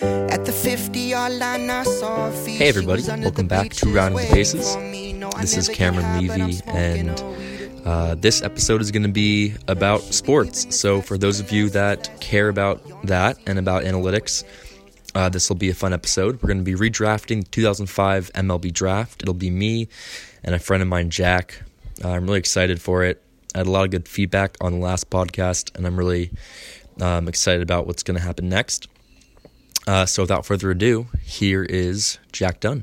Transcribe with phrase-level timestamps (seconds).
[0.00, 0.26] Hey
[2.68, 4.74] everybody, She was under welcome back to Rounding the Bases.
[4.74, 5.12] for me.
[5.14, 7.22] No, I This is Cameron get high, but I'm Levy, and
[7.86, 10.76] uh, this episode is going to be about sports.
[10.76, 14.44] So, for those of you that care about that and about analytics,
[15.14, 16.42] uh, this will be a fun episode.
[16.42, 19.22] We're going to be redrafting the 2005 MLB draft.
[19.22, 19.88] It'll be me
[20.44, 21.62] and a friend of mine, Jack.
[22.04, 23.22] Uh, I'm really excited for it.
[23.54, 26.32] I had a lot of good feedback on the last podcast, and I'm really
[27.00, 28.88] um, excited about what's going to happen next.
[29.86, 32.82] Uh, so, without further ado, here is Jack Dunne.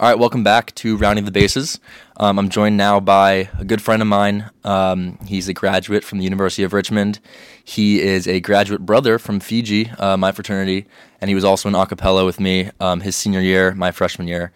[0.00, 1.78] All right, welcome back to Rounding the Bases.
[2.16, 4.50] Um, I'm joined now by a good friend of mine.
[4.64, 7.20] Um, he's a graduate from the University of Richmond.
[7.62, 10.86] He is a graduate brother from Fiji, uh, my fraternity,
[11.20, 14.50] and he was also in acapella with me um, his senior year, my freshman year.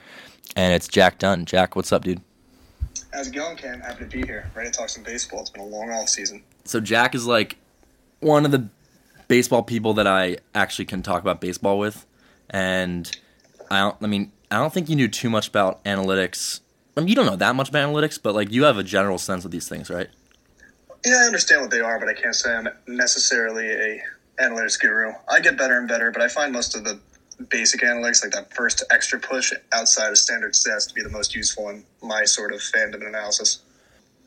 [0.57, 1.45] And it's Jack Dunne.
[1.45, 2.21] Jack, what's up, dude?
[3.13, 3.81] How's it going, Cam?
[3.81, 4.51] Happy to be here.
[4.57, 5.43] Ready to talk some baseball.
[5.43, 6.43] It's been a long off season.
[6.65, 7.59] So Jack is like
[8.19, 8.69] one of the
[9.29, 12.05] baseball people that I actually can talk about baseball with,
[12.51, 13.11] and
[13.71, 13.97] I don't.
[14.03, 16.61] I mean, I don't think you knew too much about analytics.
[16.97, 19.19] I mean, you don't know that much about analytics, but like you have a general
[19.19, 20.09] sense of these things, right?
[21.07, 24.03] Yeah, I understand what they are, but I can't say I'm necessarily a
[24.41, 25.13] analytics guru.
[25.29, 26.99] I get better and better, but I find most of the
[27.51, 31.35] basic analytics, like that first extra push outside of standard stats, to be the most
[31.37, 33.61] useful in my sort of fandom and analysis.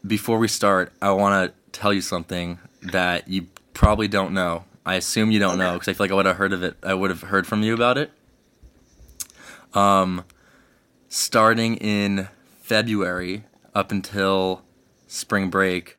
[0.05, 4.63] Before we start, I want to tell you something that you probably don't know.
[4.85, 6.75] I assume you don't know because I feel like I would have heard of it.
[6.83, 8.11] I would have heard from you about it.
[9.73, 10.25] Um,
[11.07, 12.27] starting in
[12.61, 14.63] February up until
[15.07, 15.97] spring break,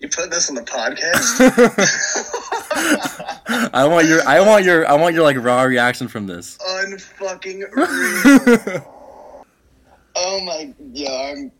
[0.00, 1.40] You put this on the podcast?
[3.72, 6.58] I want your, I want your, I want your like raw reaction from this.
[6.58, 8.84] Unfucking real.
[10.16, 11.52] oh my, yeah, I'm.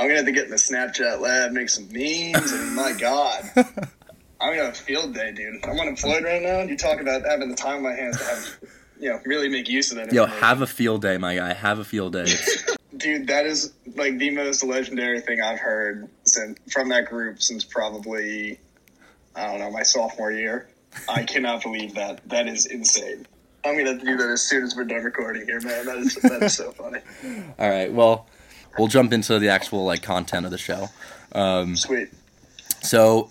[0.00, 3.50] I'm gonna have to get in the Snapchat lab, make some memes, and my god.
[3.56, 5.62] I'm gonna have a field day, dude.
[5.62, 6.62] I'm unemployed right now.
[6.62, 8.58] You talk about having the time on my hands to have,
[8.98, 10.10] you know, really make use of that.
[10.10, 10.46] Yo, information.
[10.46, 11.52] have a field day, my guy.
[11.52, 12.24] Have a field day.
[12.96, 17.62] dude, that is like the most legendary thing I've heard since from that group since
[17.62, 18.58] probably
[19.36, 20.66] I don't know my sophomore year.
[21.10, 22.26] I cannot believe that.
[22.30, 23.26] That is insane.
[23.66, 25.84] I'm gonna have to do that as soon as we're done recording here, man.
[25.84, 27.00] That is that is so funny.
[27.58, 28.26] All right, well,
[28.78, 30.88] we'll jump into the actual like content of the show.
[31.32, 32.08] Um, Sweet.
[32.82, 33.30] So,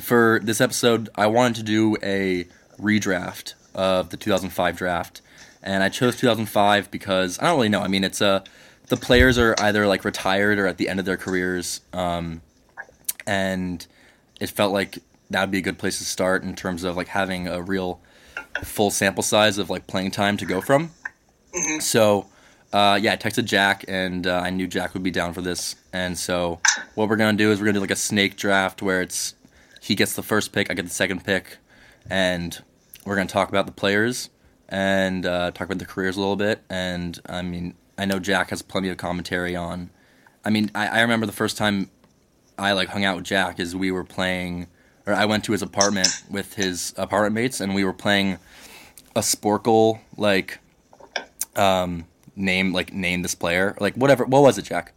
[0.00, 2.46] for this episode, I wanted to do a
[2.78, 5.20] redraft of the 2005 draft,
[5.62, 7.80] and I chose 2005 because I don't really know.
[7.80, 8.44] I mean, it's a
[8.88, 12.42] the players are either like retired or at the end of their careers, um,
[13.26, 13.86] and
[14.40, 14.98] it felt like
[15.30, 18.00] that would be a good place to start in terms of like having a real
[18.62, 20.90] full sample size of like playing time to go from.
[21.80, 22.26] So,
[22.74, 25.76] uh, yeah, I texted Jack, and uh, I knew Jack would be down for this.
[25.92, 26.58] And so,
[26.96, 29.36] what we're gonna do is we're gonna do like a snake draft where it's
[29.80, 31.58] he gets the first pick, I get the second pick,
[32.10, 32.60] and
[33.06, 34.28] we're gonna talk about the players
[34.68, 36.62] and uh, talk about the careers a little bit.
[36.68, 39.90] And I mean, I know Jack has plenty of commentary on.
[40.44, 41.90] I mean, I, I remember the first time
[42.58, 44.66] I like hung out with Jack is we were playing,
[45.06, 48.38] or I went to his apartment with his apartment mates, and we were playing
[49.14, 50.58] a Sporcle like
[51.54, 52.06] um,
[52.36, 54.24] name like name this player like whatever.
[54.24, 54.92] What was it, Jack?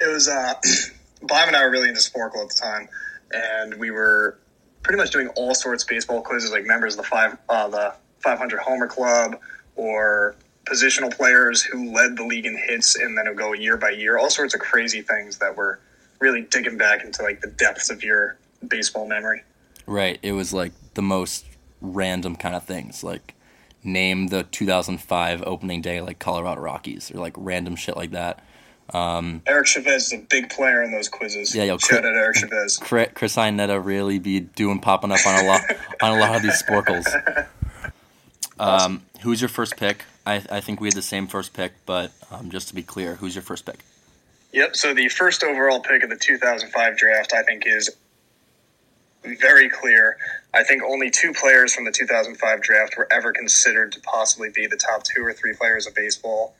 [0.00, 0.54] It was uh
[1.22, 2.88] Bob and I were really into Sporcle at the time
[3.32, 4.38] and we were
[4.82, 7.94] pretty much doing all sorts of baseball quizzes like members of the five uh, the
[8.20, 9.38] 500 homer club
[9.76, 13.76] or positional players who led the league in hits and then it would go year
[13.76, 15.80] by year all sorts of crazy things that were
[16.20, 18.36] really digging back into like the depths of your
[18.68, 19.42] baseball memory
[19.86, 20.18] Right.
[20.22, 21.46] It was like the most
[21.80, 23.34] random kind of things like
[23.84, 28.40] name the 2005 opening day like Colorado Rockies or like random shit like that.
[28.94, 32.36] Eric Chavez is a big player in those quizzes Yeah, yo, shout Chris- out Eric
[32.36, 35.62] Chavez Chris, Chris Iannetta really be doing popping up on a lot
[36.02, 37.46] on a lot of these Sporcles.
[38.60, 40.04] Um, who's your first pick?
[40.24, 43.16] I, I think we had the same first pick, but um, just to be clear,
[43.16, 43.80] who's your first pick?
[44.52, 44.76] Yep.
[44.76, 47.90] So the first overall pick of the 2005 draft, I think, is
[49.24, 50.16] very clear.
[50.54, 54.66] I think only two players from the 2005 draft were ever considered to possibly be
[54.66, 56.54] the top two or three players of baseball.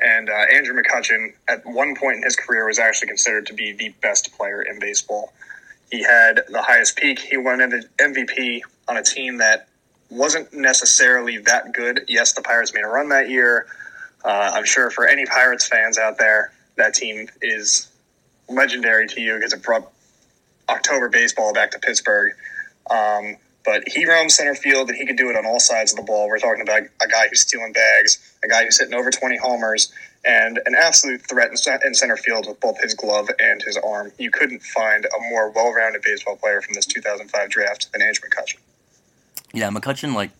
[0.00, 3.72] And uh, Andrew McCutchen, at one point in his career, was actually considered to be
[3.72, 5.32] the best player in baseball.
[5.90, 7.20] He had the highest peak.
[7.20, 9.68] He won an MVP on a team that
[10.10, 12.04] wasn't necessarily that good.
[12.08, 13.66] Yes, the Pirates made a run that year.
[14.24, 17.90] Uh, I'm sure for any Pirates fans out there, that team is
[18.48, 19.90] legendary to you because it brought
[20.68, 22.32] October baseball back to Pittsburgh.
[22.90, 25.96] Um, but he roams center field and he could do it on all sides of
[25.96, 26.28] the ball.
[26.28, 29.92] We're talking about a guy who's stealing bags, a guy who's hitting over 20 homers,
[30.24, 34.12] and an absolute threat in, center field with both his glove and his arm.
[34.18, 38.58] You couldn't find a more well-rounded baseball player from this 2005 draft than Andrew McCutchen.
[39.52, 40.30] Yeah, McCutchen, like,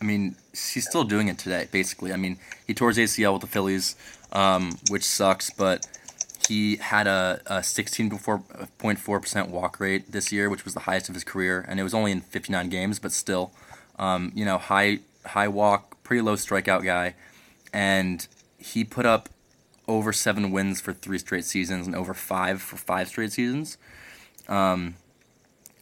[0.00, 2.12] I mean, he's still doing it today, basically.
[2.12, 3.96] I mean, he tore his ACL with the Phillies,
[4.32, 5.86] um, which sucks, but
[6.48, 11.24] he had a, a 16.4% walk rate this year, which was the highest of his
[11.24, 13.52] career, and it was only in 59 games, but still,
[13.98, 17.14] um, you know, high high walk, pretty low strikeout guy,
[17.72, 18.26] and
[18.58, 19.28] he put up
[19.86, 23.78] over seven wins for three straight seasons and over five for five straight seasons.
[24.48, 24.96] Um,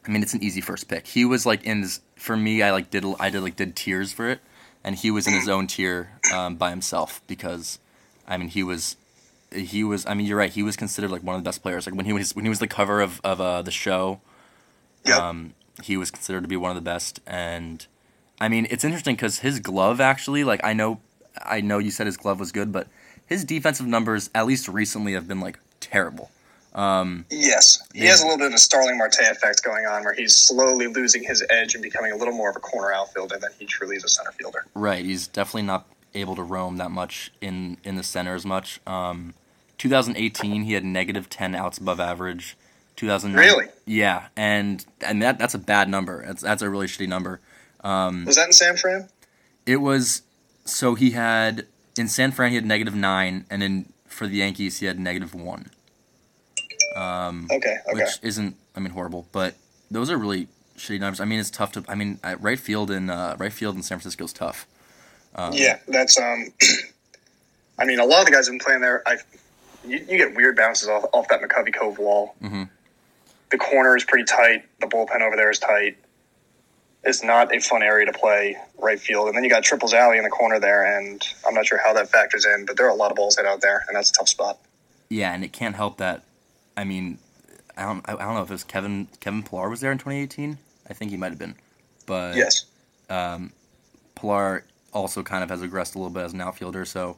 [0.05, 1.07] I mean, it's an easy first pick.
[1.07, 2.61] He was like in his, for me.
[2.61, 4.39] I like did I did like did tiers for it,
[4.83, 7.79] and he was in his own tier um, by himself because,
[8.27, 8.97] I mean, he was
[9.53, 10.05] he was.
[10.05, 10.51] I mean, you're right.
[10.51, 11.85] He was considered like one of the best players.
[11.85, 14.19] Like when he was when he was the cover of of uh, the show,
[15.05, 15.19] Yep.
[15.19, 15.53] um,
[15.83, 17.19] he was considered to be one of the best.
[17.27, 17.85] And
[18.39, 20.99] I mean, it's interesting because his glove actually, like I know,
[21.43, 22.87] I know you said his glove was good, but
[23.25, 26.29] his defensive numbers, at least recently, have been like terrible.
[26.75, 30.13] Um, Yes, he has a little bit of a Starling Marte effect going on, where
[30.13, 33.51] he's slowly losing his edge and becoming a little more of a corner outfielder than
[33.59, 34.65] he truly is a center fielder.
[34.73, 35.85] Right, he's definitely not
[36.15, 38.79] able to roam that much in in the center as much.
[38.87, 39.35] Um,
[39.83, 42.55] 2018, he had negative 10 outs above average.
[42.95, 43.67] 2009, Really?
[43.85, 46.23] Yeah, and and that that's a bad number.
[46.25, 47.41] That's that's a really shitty number.
[47.83, 49.09] Um, Was that in San Fran?
[49.65, 50.21] it was
[50.63, 51.65] so he had
[51.97, 55.33] in San Fran he had negative nine, and in for the Yankees he had negative
[55.35, 55.71] one.
[56.95, 57.93] Um, Okay, okay.
[57.93, 59.55] which isn't I mean horrible, but
[59.91, 60.47] those are really
[60.77, 61.19] shitty numbers.
[61.19, 63.97] I mean it's tough to I mean right field in uh, right field in San
[63.97, 64.65] Francisco is tough.
[65.35, 66.53] Um, yeah, that's um.
[67.79, 69.17] I mean, a lot of the guys who've been playing there, I
[69.85, 72.35] you, you get weird bounces off, off that McCovey Cove wall.
[72.41, 72.69] Mhm.
[73.51, 74.63] The corner is pretty tight.
[74.79, 75.97] The bullpen over there is tight.
[77.03, 80.17] It's not a fun area to play right field, and then you got Triples Alley
[80.17, 82.89] in the corner there, and I'm not sure how that factors in, but there are
[82.89, 84.57] a lot of balls hit out there, and that's a tough spot.
[85.09, 86.23] Yeah, and it can't help that.
[86.77, 87.19] I mean,
[87.77, 88.07] I don't.
[88.07, 89.07] I don't know if it was Kevin.
[89.19, 90.57] Kevin Pillar was there in 2018.
[90.89, 91.55] I think he might have been,
[92.05, 92.65] but Yes.
[93.09, 93.51] um,
[94.15, 94.63] Pillar
[94.93, 96.85] also kind of has regressed a little bit as an outfielder.
[96.85, 97.17] So,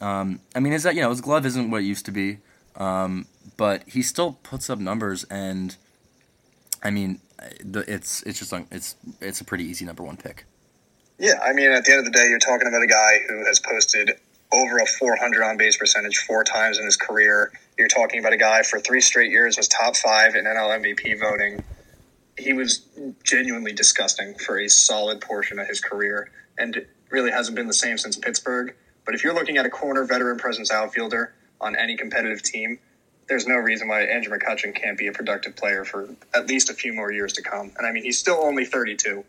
[0.00, 2.38] um, I mean, is that you know his glove isn't what it used to be,
[2.76, 5.76] um, but he still puts up numbers, and
[6.82, 7.20] I mean,
[7.60, 10.44] it's it's just it's it's a pretty easy number one pick.
[11.18, 13.44] Yeah, I mean, at the end of the day, you're talking about a guy who
[13.44, 14.12] has posted
[14.52, 17.52] over a 400 on base percentage four times in his career.
[17.78, 21.18] You're talking about a guy for three straight years was top five in NL MVP
[21.20, 21.62] voting.
[22.36, 22.86] He was
[23.22, 27.98] genuinely disgusting for a solid portion of his career, and really hasn't been the same
[27.98, 28.74] since Pittsburgh.
[29.04, 32.78] But if you're looking at a corner veteran presence outfielder on any competitive team,
[33.28, 36.74] there's no reason why Andrew McCutchen can't be a productive player for at least a
[36.74, 37.72] few more years to come.
[37.76, 39.24] And I mean, he's still only 32.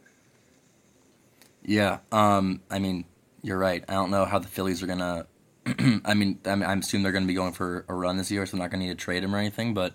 [1.66, 3.06] Yeah, um, I mean,
[3.42, 3.84] you're right.
[3.88, 4.92] I don't know how the Phillies are.
[4.92, 5.24] I
[5.66, 8.58] mean, I mean, I'm assuming they're gonna be going for a run this year, so
[8.58, 9.74] they're not gonna need to trade him or anything.
[9.74, 9.94] But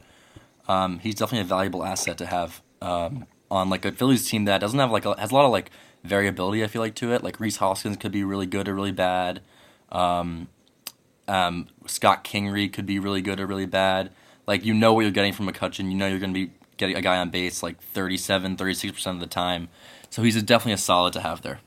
[0.66, 4.58] um, he's definitely a valuable asset to have um, on like a Phillies team that
[4.58, 5.70] doesn't have like a, has a lot of like
[6.04, 6.64] variability.
[6.64, 7.22] I feel like to it.
[7.22, 9.42] Like Rhys Hoskins could be really good or really bad.
[9.90, 10.48] Um,
[11.26, 14.10] um, Scott Kingery could be really good or really bad.
[14.46, 15.90] Like you know what you're getting from McCutchen.
[15.90, 19.20] You know you're gonna be getting a guy on base like 37, 36 percent of
[19.20, 19.68] the time.
[20.10, 21.60] So he's definitely a solid to have there.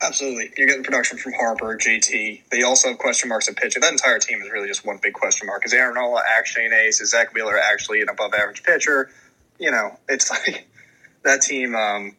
[0.00, 0.50] Absolutely.
[0.56, 2.42] You're getting production from Harper, JT.
[2.50, 3.80] They also have question marks at pitcher.
[3.80, 5.66] That entire team is really just one big question mark.
[5.66, 7.00] Is Aaron Nola actually an ace?
[7.00, 9.10] Is Zack Wheeler actually an above average pitcher?
[9.58, 10.68] You know, it's like
[11.24, 12.16] that team, um,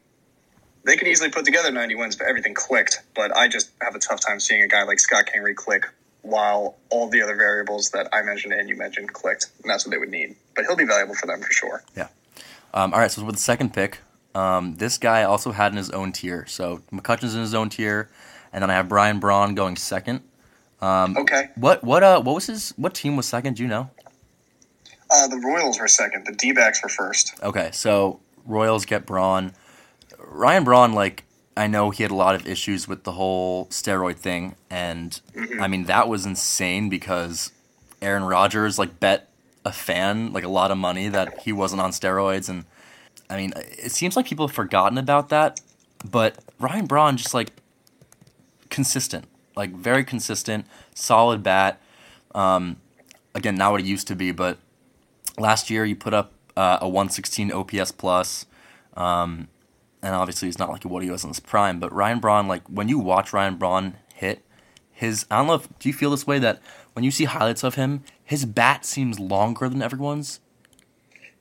[0.84, 3.02] they could easily put together 90 wins, but everything clicked.
[3.16, 5.86] But I just have a tough time seeing a guy like Scott Kingery click
[6.22, 9.48] while all the other variables that I mentioned and you mentioned clicked.
[9.62, 10.36] And that's what they would need.
[10.56, 11.84] But he'll be valuable for them for sure.
[11.96, 12.08] Yeah.
[12.74, 14.00] Um, all right, so with the second pick,
[14.36, 16.46] um, this guy also had in his own tier.
[16.48, 18.10] So McCutchen's in his own tier,
[18.54, 20.22] and then I have Brian Braun going second.
[20.82, 21.50] Um, Okay.
[21.56, 23.56] What what uh what was his what team was second?
[23.58, 23.90] Do you know?
[25.12, 26.26] Uh, the Royals were second.
[26.26, 27.34] The D backs were first.
[27.42, 29.54] Okay, so Royals get Braun.
[30.28, 31.24] Ryan Braun, like
[31.56, 35.20] I know he had a lot of issues with the whole steroid thing, and
[35.60, 37.52] I mean that was insane because
[38.02, 39.30] Aaron Rodgers like bet
[39.66, 42.66] a fan like a lot of money that he wasn't on steroids, and
[43.30, 45.60] I mean it seems like people have forgotten about that,
[46.10, 47.52] but Ryan Braun just like
[48.70, 51.82] consistent, like very consistent, solid bat.
[52.36, 52.78] Um,
[53.34, 54.58] again, not what he used to be, but
[55.38, 58.46] last year you put up uh, a 116 OPS plus,
[58.96, 59.48] um,
[60.02, 61.80] and obviously he's not like what he was in his prime.
[61.80, 64.44] But Ryan Braun, like when you watch Ryan Braun hit,
[64.92, 66.62] his I don't know if do you feel this way that
[66.94, 70.40] when you see highlights of him, his bat seems longer than everyone's.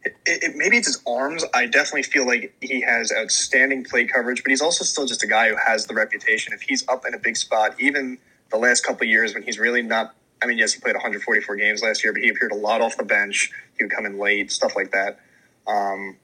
[0.04, 1.44] it, it, maybe it's his arms.
[1.54, 5.26] I definitely feel like he has outstanding plate coverage, but he's also still just a
[5.26, 6.52] guy who has the reputation.
[6.52, 8.18] If he's up in a big spot, even
[8.50, 10.14] the last couple years when he's really not.
[10.40, 12.96] I mean, yes, he played 144 games last year, but he appeared a lot off
[12.96, 13.50] the bench.
[13.76, 15.18] He would come in late, stuff like that.
[15.66, 16.16] Um,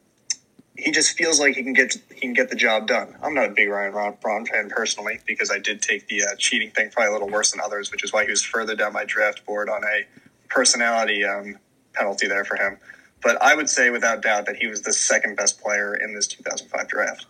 [0.76, 3.16] he just feels like he can get he can get the job done.
[3.22, 6.70] I'm not a big Ryan Braun fan personally because I did take the uh, cheating
[6.70, 9.04] thing probably a little worse than others, which is why he was further down my
[9.04, 10.04] draft board on a
[10.48, 11.58] personality um,
[11.92, 12.78] penalty there for him.
[13.22, 16.26] But I would say without doubt that he was the second best player in this
[16.26, 17.26] 2005 draft.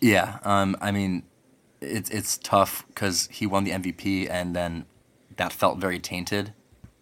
[0.00, 1.24] Yeah, um, I mean,
[1.80, 4.86] it's it's tough because he won the MVP and then
[5.36, 6.54] that felt very tainted.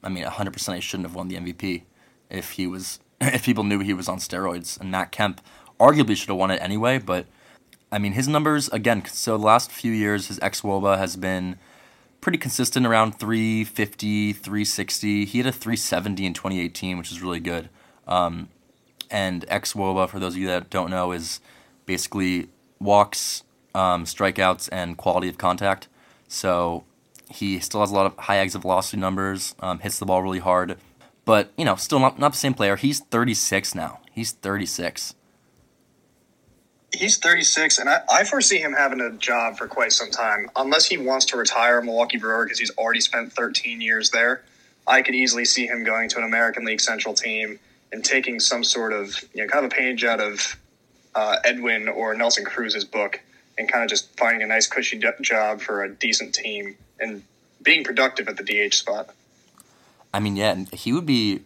[0.03, 1.83] I mean, 100% he shouldn't have won the MVP
[2.31, 4.81] if he was if people knew he was on steroids.
[4.81, 5.41] And Matt Kemp
[5.79, 7.27] arguably should have won it anyway, but
[7.91, 11.57] I mean, his numbers, again, so the last few years, his xwOBA has been
[12.21, 15.25] pretty consistent around 350, 360.
[15.25, 17.71] He had a 370 in 2018, which is really good.
[18.07, 18.49] Um,
[19.11, 21.41] and xwOBA, for those of you that don't know, is
[21.87, 22.49] basically
[22.79, 23.43] walks,
[23.75, 25.89] um, strikeouts, and quality of contact.
[26.27, 26.85] So
[27.31, 30.41] he still has a lot of high exit velocity numbers, um, hits the ball really
[30.41, 30.77] hard
[31.29, 32.75] but you know, still not not the same player.
[32.77, 34.01] He's 36 now.
[34.11, 35.15] He's 36.
[36.91, 40.87] He's 36, and I, I foresee him having a job for quite some time, unless
[40.87, 44.43] he wants to retire Milwaukee Brewer because he's already spent 13 years there.
[44.87, 47.59] I could easily see him going to an American League Central team
[47.93, 50.57] and taking some sort of you know kind of a page out of
[51.15, 53.21] uh, Edwin or Nelson Cruz's book
[53.59, 57.23] and kind of just finding a nice cushy job for a decent team and
[57.63, 59.11] being productive at the DH spot.
[60.13, 61.43] I mean, yeah, he would be.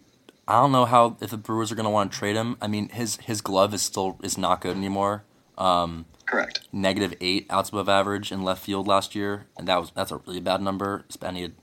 [0.47, 2.57] I don't know how if the Brewers are going to want to trade him.
[2.61, 5.23] I mean, his his glove is still is not good anymore.
[5.57, 6.61] Um, Correct.
[6.71, 10.17] Negative eight outs above average in left field last year, and that was that's a
[10.17, 11.05] really bad number.
[11.09, 11.53] Spending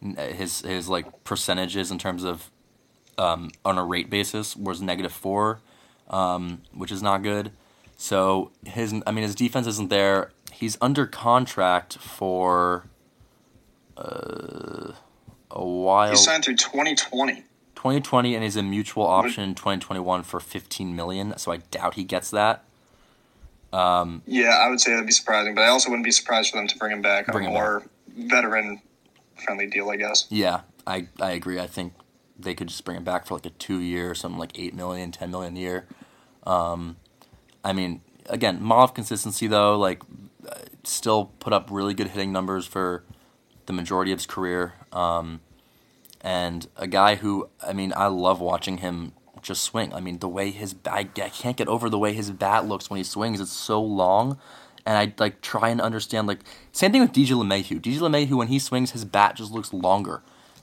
[0.00, 2.50] his his like percentages in terms of
[3.18, 5.60] um, on a rate basis was negative four,
[6.08, 7.52] um, which is not good.
[7.96, 10.30] So his I mean his defense isn't there.
[10.52, 12.86] He's under contract for.
[13.96, 14.92] Uh,
[15.50, 16.10] a while.
[16.10, 17.44] He signed through 2020.
[17.74, 21.36] 2020, and he's a mutual option in 2021 for 15 million.
[21.38, 22.64] So I doubt he gets that.
[23.72, 26.56] Um, yeah, I would say that'd be surprising, but I also wouldn't be surprised for
[26.56, 28.82] them to bring him back bring on a more veteran
[29.44, 30.26] friendly deal, I guess.
[30.28, 31.60] Yeah, I, I agree.
[31.60, 31.94] I think
[32.38, 35.12] they could just bring him back for like a two year, something like 8 million,
[35.12, 35.86] 10 million a year.
[36.44, 36.96] Um,
[37.64, 40.02] I mean, again, model of consistency though, like
[40.84, 43.04] still put up really good hitting numbers for
[43.70, 44.74] the majority of his career.
[44.92, 45.40] Um,
[46.20, 49.12] and a guy who, I mean, I love watching him
[49.42, 49.94] just swing.
[49.94, 52.90] I mean, the way his bat, I can't get over the way his bat looks
[52.90, 53.40] when he swings.
[53.40, 54.38] It's so long.
[54.84, 56.40] And I like try and understand like
[56.72, 57.80] same thing with DJ LeMahieu.
[57.80, 60.22] DJ LeMahieu when he swings, his bat just looks longer,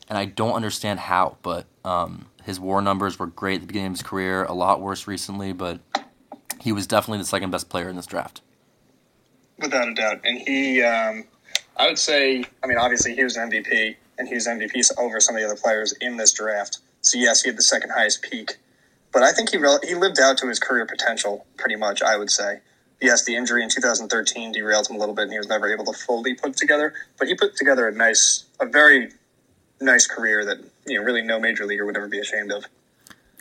[0.10, 1.38] and I don't understand how.
[1.44, 4.44] But um, his WAR numbers were great at the beginning of his career.
[4.44, 5.80] A lot worse recently, but
[6.60, 8.42] he was definitely the second best player in this draft.
[9.60, 11.26] Without a doubt, and he um,
[11.78, 15.20] I would say, I mean, obviously he was an MVP, and he was MVP over
[15.20, 16.80] some of the other players in this draft.
[17.02, 18.58] So yes, he had the second highest peak,
[19.14, 19.58] but I think he
[19.88, 22.02] he lived out to his career potential pretty much.
[22.02, 22.60] I would say.
[23.00, 25.86] Yes, the injury in 2013 derailed him a little bit, and he was never able
[25.86, 26.96] to fully put together.
[27.20, 29.12] But he put together a nice, a very
[29.80, 30.58] nice career that
[30.88, 32.66] you know really no major leaguer would ever be ashamed of.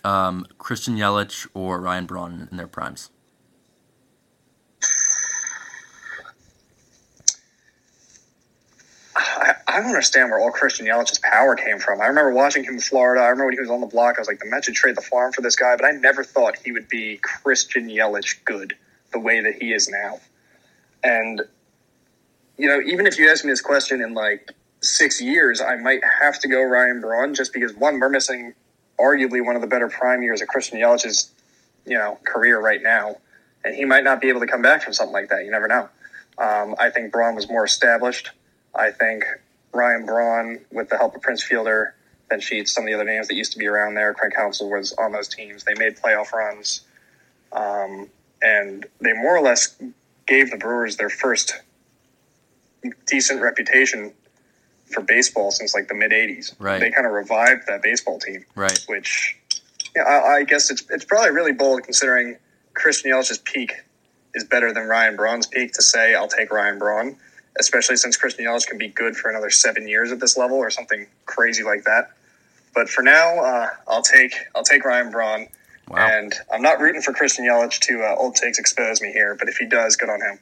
[0.05, 3.11] Um, Christian Yelich or Ryan Braun in their primes.
[9.17, 12.01] I don't understand where all Christian Yelich's power came from.
[12.01, 13.23] I remember watching him in Florida.
[13.23, 14.17] I remember when he was on the block.
[14.19, 16.23] I was like, the Mets should trade the farm for this guy, but I never
[16.23, 18.77] thought he would be Christian Yelich good
[19.13, 20.21] the way that he is now.
[21.03, 21.43] And
[22.59, 26.03] you know, even if you ask me this question in like six years, I might
[26.05, 28.55] have to go Ryan Braun just because one, we're missing
[28.99, 31.31] arguably one of the better prime years of Christian Yelich's,
[31.85, 33.17] you know, career right now,
[33.65, 35.45] and he might not be able to come back from something like that.
[35.45, 35.89] You never know.
[36.39, 38.31] Um, I think Braun was more established.
[38.77, 39.25] I think
[39.73, 41.95] Ryan Braun, with the help of Prince Fielder,
[42.29, 44.13] Ben Sheets, some of the other names that used to be around there.
[44.15, 45.65] Craig Counsell was on those teams.
[45.65, 46.83] They made playoff runs,
[47.53, 48.09] um,
[48.43, 49.77] and they more or less
[50.27, 51.61] gave the Brewers their first
[53.07, 54.13] decent reputation
[54.87, 56.55] for baseball since like the mid '80s.
[56.59, 56.81] Right.
[56.81, 58.45] They kind of revived that baseball team.
[58.55, 58.79] Right.
[58.89, 59.39] Which,
[59.95, 62.37] yeah, I, I guess it's it's probably really bold considering
[62.75, 63.73] Christian Yelich's peak
[64.35, 67.17] is better than Ryan Braun's peak to say I'll take Ryan Braun
[67.59, 70.71] especially since Christian Yelich can be good for another seven years at this level or
[70.71, 72.11] something crazy like that.
[72.75, 75.49] But for now, uh, I'll take I'll take Ryan Braun.
[75.89, 75.99] Wow.
[75.99, 79.49] And I'm not rooting for Christian Yelich to uh, old takes expose me here, but
[79.49, 80.39] if he does, good on him.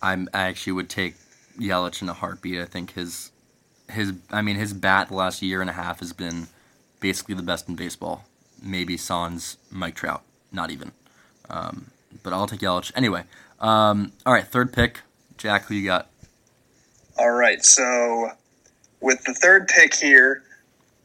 [0.00, 1.14] I'm I actually would take
[1.58, 2.60] Yelich in a heartbeat.
[2.60, 3.30] I think his
[3.90, 6.48] his I mean his bat the last year and a half has been
[7.00, 8.24] basically the best in baseball.
[8.62, 10.92] maybe Sans, Mike Trout, not even.
[11.50, 11.90] Um,
[12.22, 13.24] but I'll take Yelich anyway.
[13.60, 15.00] Um, all right, third pick,
[15.42, 15.64] Jack.
[15.64, 16.08] Who you got?
[17.18, 18.30] All right, so
[19.00, 20.44] with the third pick here,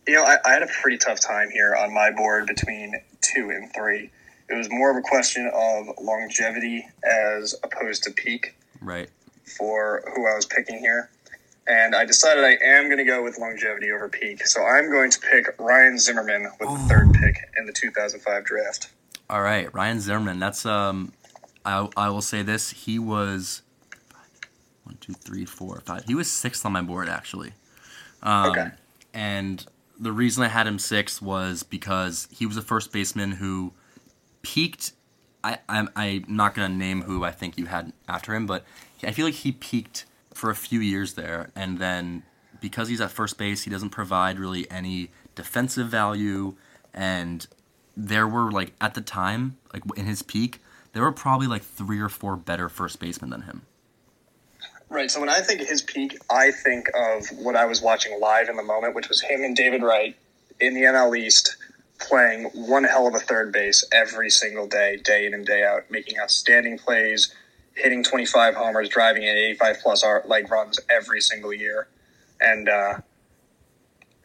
[0.08, 3.50] you know, I, I had a pretty tough time here on my board between two
[3.50, 4.12] and three.
[4.48, 9.10] It was more of a question of longevity as opposed to peak Right.
[9.58, 11.10] for who I was picking here.
[11.68, 14.46] And I decided I am going to go with longevity over peak.
[14.46, 18.90] So I'm going to pick Ryan Zimmerman with the third pick in the 2005 draft.
[19.32, 20.38] All right, Ryan Zimmerman.
[20.40, 21.12] That's um,
[21.66, 22.70] I I will say this.
[22.70, 23.64] He was
[24.88, 26.06] one, two, three, four, five.
[26.06, 27.54] He was sixth on my board actually.
[28.24, 28.68] Um, Okay.
[29.14, 29.66] And
[30.00, 33.74] the reason I had him sixth was because he was a first baseman who
[34.42, 34.94] peaked.
[35.44, 38.64] I I'm, I'm not gonna name who I think you had after him, but
[39.04, 42.24] I feel like he peaked for a few years there, and then
[42.62, 46.56] because he's at first base, he doesn't provide really any defensive value,
[46.94, 47.48] and
[47.96, 50.62] there were like at the time, like in his peak,
[50.94, 53.64] there were probably like three or four better first basemen than him.
[54.90, 55.12] Right.
[55.12, 58.48] So when I think of his peak, I think of what I was watching live
[58.48, 60.16] in the moment, which was him and David Wright
[60.60, 61.58] in the NL East
[62.00, 65.90] playing one hell of a third base every single day, day in and day out,
[65.90, 67.34] making outstanding plays,
[67.74, 71.88] hitting 25 homers, driving in 85 plus R- like runs every single year.
[72.40, 73.00] And uh,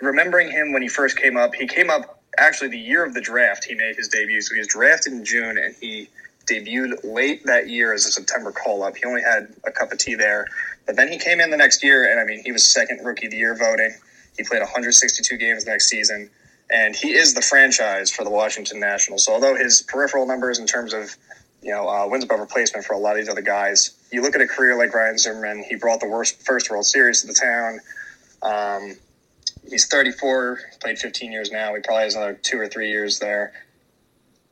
[0.01, 3.21] remembering him when he first came up, he came up actually the year of the
[3.21, 3.65] draft.
[3.65, 4.41] He made his debut.
[4.41, 6.09] So he was drafted in June, and he
[6.47, 8.97] debuted late that year as a September call up.
[8.97, 10.47] He only had a cup of tea there,
[10.87, 13.27] but then he came in the next year, and I mean, he was second rookie
[13.27, 13.95] of the year voting.
[14.37, 16.31] He played 162 games next season,
[16.71, 19.25] and he is the franchise for the Washington Nationals.
[19.25, 21.17] So although his peripheral numbers in terms of
[21.63, 24.35] you know uh, wins above replacement for a lot of these other guys, you look
[24.35, 25.65] at a career like Ryan Zimmerman.
[25.69, 27.81] He brought the worst first World Series to the town.
[28.43, 28.97] Um,
[29.69, 31.75] he's 34, played 15 years now.
[31.75, 33.53] He probably has another two or three years there.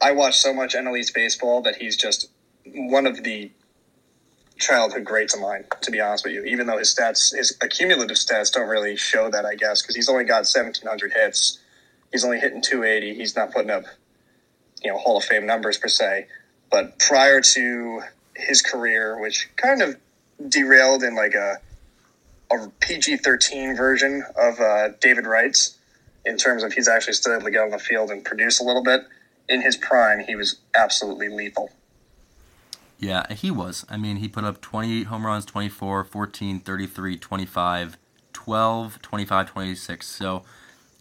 [0.01, 2.31] I watch so much East baseball that he's just
[2.65, 3.51] one of the
[4.59, 6.45] childhood greats of mine, to be honest with you.
[6.45, 10.09] Even though his stats, his accumulative stats don't really show that, I guess, because he's
[10.09, 11.59] only got 1,700 hits.
[12.13, 13.15] He's only hitting 280.
[13.15, 13.85] He's not putting up,
[14.83, 16.27] you know, Hall of Fame numbers per se.
[16.71, 18.03] But prior to
[18.37, 19.97] his career, which kind of
[20.49, 21.59] derailed in like a,
[22.51, 25.77] a PG 13 version of uh, David Wright's,
[26.25, 28.65] in terms of he's actually still able to get on the field and produce a
[28.65, 29.03] little bit.
[29.51, 31.71] In his prime, he was absolutely lethal.
[32.99, 33.85] Yeah, he was.
[33.91, 37.99] I mean, he put up 28 home runs, 24, 14, 33, 25,
[38.33, 40.07] 12, 25, 26.
[40.07, 40.43] So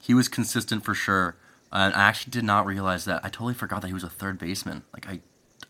[0.02, 1.36] he was consistent for sure.
[1.72, 3.24] And I actually did not realize that.
[3.24, 4.82] I totally forgot that he was a third baseman.
[4.94, 5.20] Like I,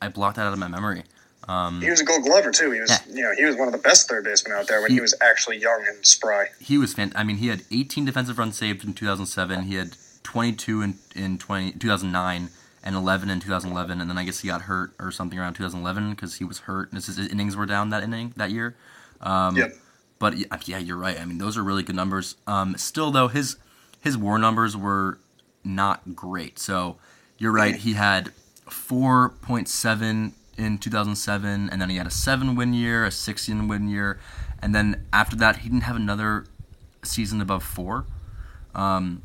[0.01, 1.03] I blocked that out of my memory.
[1.49, 2.71] Um, He was a Gold Glover too.
[2.71, 2.99] He was, Yeah.
[3.13, 5.01] you know, he was one of the best third basemen out there when He- he
[5.01, 6.47] was actually young and spry.
[6.61, 7.11] he was fan.
[7.15, 9.63] I mean, he had 18 defensive runs saved in 2007.
[9.63, 12.49] He had 22 in in 20, 2009
[12.83, 14.01] and 11 in 2011.
[14.01, 16.91] And then I guess he got hurt or something around 2011 because he was hurt.
[16.91, 18.75] And his, his innings were down that inning that year.
[19.21, 19.73] Um, Yep.
[20.19, 21.19] But yeah, you're right.
[21.19, 22.35] I mean, those are really good numbers.
[22.45, 23.55] Um, still though, his
[24.01, 25.17] his WAR numbers were
[25.63, 26.59] not great.
[26.59, 26.97] So
[27.37, 27.75] you're right.
[27.75, 28.31] He had
[28.65, 34.19] 4.7 in 2007, and then he had a seven win year, a six win year,
[34.61, 36.45] and then after that, he didn't have another
[37.03, 38.05] season above four.
[38.75, 39.23] Um,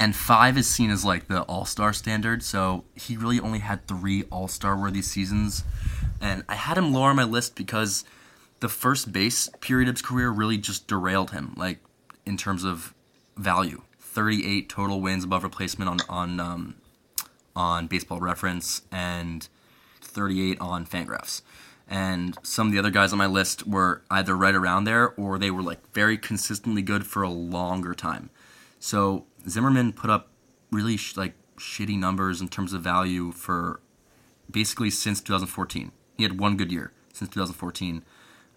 [0.00, 3.86] and five is seen as like the all star standard, so he really only had
[3.86, 5.62] three all star worthy seasons.
[6.22, 8.04] And I had him lower on my list because
[8.60, 11.80] the first base period of his career really just derailed him, like
[12.24, 12.94] in terms of
[13.36, 13.82] value.
[13.98, 16.74] 38 total wins above replacement on on um,
[17.54, 19.48] on Baseball Reference and
[20.00, 21.42] 38 on Fangraphs.
[21.86, 25.38] And some of the other guys on my list were either right around there or
[25.38, 28.30] they were like very consistently good for a longer time.
[28.78, 30.28] So Zimmerman put up
[30.70, 33.80] really sh- like shitty numbers in terms of value for
[34.50, 35.92] basically since 2014.
[36.16, 38.02] He had one good year since 2014.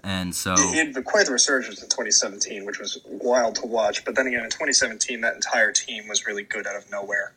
[0.06, 4.04] And so He had quite the resurgence in 2017, which was wild to watch.
[4.04, 7.34] But then again, in 2017, that entire team was really good out of nowhere.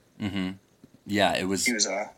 [1.06, 2.08] yeah, it was He was uh,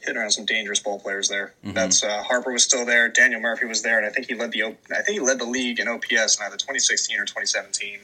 [0.00, 1.54] hitting around some dangerous ball players there.
[1.64, 1.74] Mm-hmm.
[1.74, 3.08] That's uh, Harper was still there.
[3.08, 5.46] Daniel Murphy was there, and I think he led the I think he led the
[5.46, 8.00] league in OPS in either 2016 or 2017.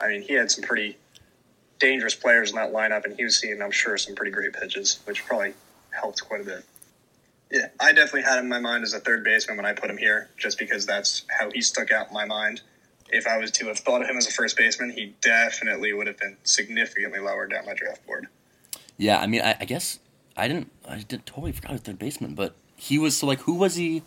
[0.00, 0.96] I mean, he had some pretty
[1.78, 5.00] dangerous players in that lineup, and he was seeing, I'm sure, some pretty great pitches,
[5.04, 5.54] which probably
[5.90, 6.64] helped quite a bit.
[7.50, 9.88] Yeah, I definitely had him in my mind as a third baseman when I put
[9.88, 12.62] him here, just because that's how he stuck out in my mind.
[13.08, 16.08] If I was to have thought of him as a first baseman, he definitely would
[16.08, 18.26] have been significantly lower down my draft board.
[18.96, 20.00] Yeah, I mean, I, I guess
[20.36, 20.72] I didn't.
[20.88, 24.02] I did totally forgot his third baseman, but he was so like, who was he?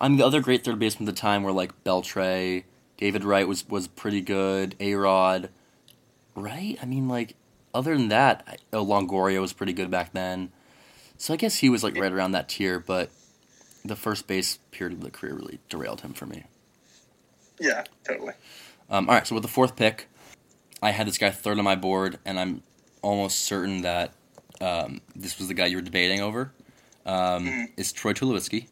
[0.00, 2.64] I mean, the other great third baseman at the time were like Beltre,
[2.96, 5.48] David Wright was was pretty good, A Rod,
[6.40, 6.78] right?
[6.82, 7.34] I mean, like
[7.74, 10.50] other than that, I, oh, Longoria was pretty good back then.
[11.18, 13.10] So I guess he was like right around that tier, but
[13.84, 16.44] the first base period of the career really derailed him for me.
[17.58, 18.32] Yeah, totally.
[18.88, 20.08] Um, all right, so with the fourth pick,
[20.82, 22.62] I had this guy third on my board, and I'm
[23.02, 24.12] almost certain that
[24.60, 26.52] um, this was the guy you were debating over.
[27.06, 27.70] Um, Mhm.
[27.76, 28.66] Is Troy Tulowitzki,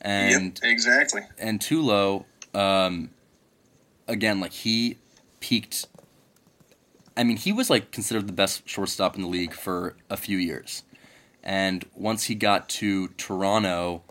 [0.00, 1.22] and yep, exactly.
[1.38, 3.10] and Tulo, um,
[4.08, 4.98] again, like he
[5.40, 5.86] peaked.
[7.16, 10.38] I mean, he was like considered the best shortstop in the league for a few
[10.38, 10.82] years,
[11.42, 14.02] and once he got to Toronto,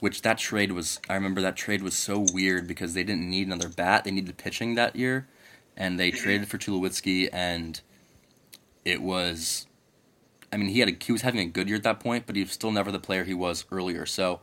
[0.00, 3.46] which that trade was, I remember that trade was so weird because they didn't need
[3.46, 5.26] another bat; they needed pitching that year,
[5.76, 7.80] and they traded for Tulowitzki, and
[8.84, 9.66] it was.
[10.52, 12.36] I mean, he had a, he was having a good year at that point, but
[12.36, 14.04] he was still never the player he was earlier.
[14.04, 14.40] So,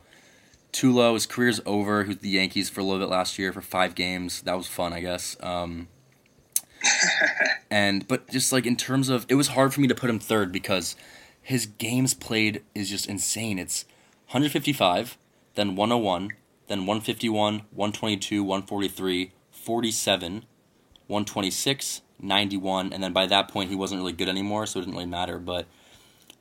[0.74, 2.04] Tulo, his career's over.
[2.04, 4.42] He was the Yankees for a little bit last year for five games.
[4.42, 5.38] That was fun, I guess.
[5.40, 5.88] Um,
[7.72, 10.20] and but just like in terms of, it was hard for me to put him
[10.20, 10.96] third because
[11.42, 13.60] his games played is just insane.
[13.60, 13.86] It's
[14.28, 15.18] 155,
[15.56, 16.30] then 101,
[16.68, 20.34] then 151, 122, 143, 47,
[21.08, 24.94] 126, 91, and then by that point he wasn't really good anymore, so it didn't
[24.94, 25.40] really matter.
[25.40, 25.66] But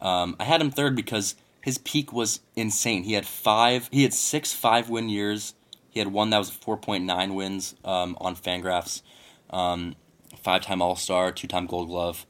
[0.01, 3.05] um, I had him third because his peak was insane.
[3.05, 5.55] He had five, he had six five win years.
[5.91, 9.03] He had one that was 4.9 wins um, on Fangraphs.
[9.51, 9.97] Um,
[10.49, 12.25] five time All Star, two time Gold Glove.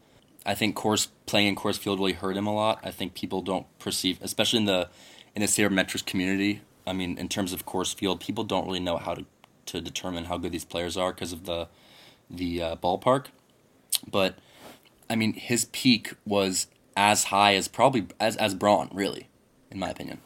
[0.44, 2.80] I think course playing in Coors Field really hurt him a lot.
[2.82, 4.88] I think people don't perceive, especially in the
[5.36, 6.62] in the sabermetrics community.
[6.84, 9.24] I mean, in terms of Coors Field, people don't really know how to
[9.66, 11.68] to determine how good these players are because of the
[12.28, 13.26] the uh, ballpark.
[14.10, 14.34] But
[15.08, 19.28] I mean, his peak was as high as probably as as Braun, really,
[19.70, 20.18] in my opinion.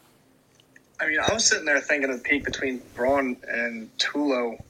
[0.99, 4.63] I mean, I was sitting there thinking of the peak between Braun and Tulo,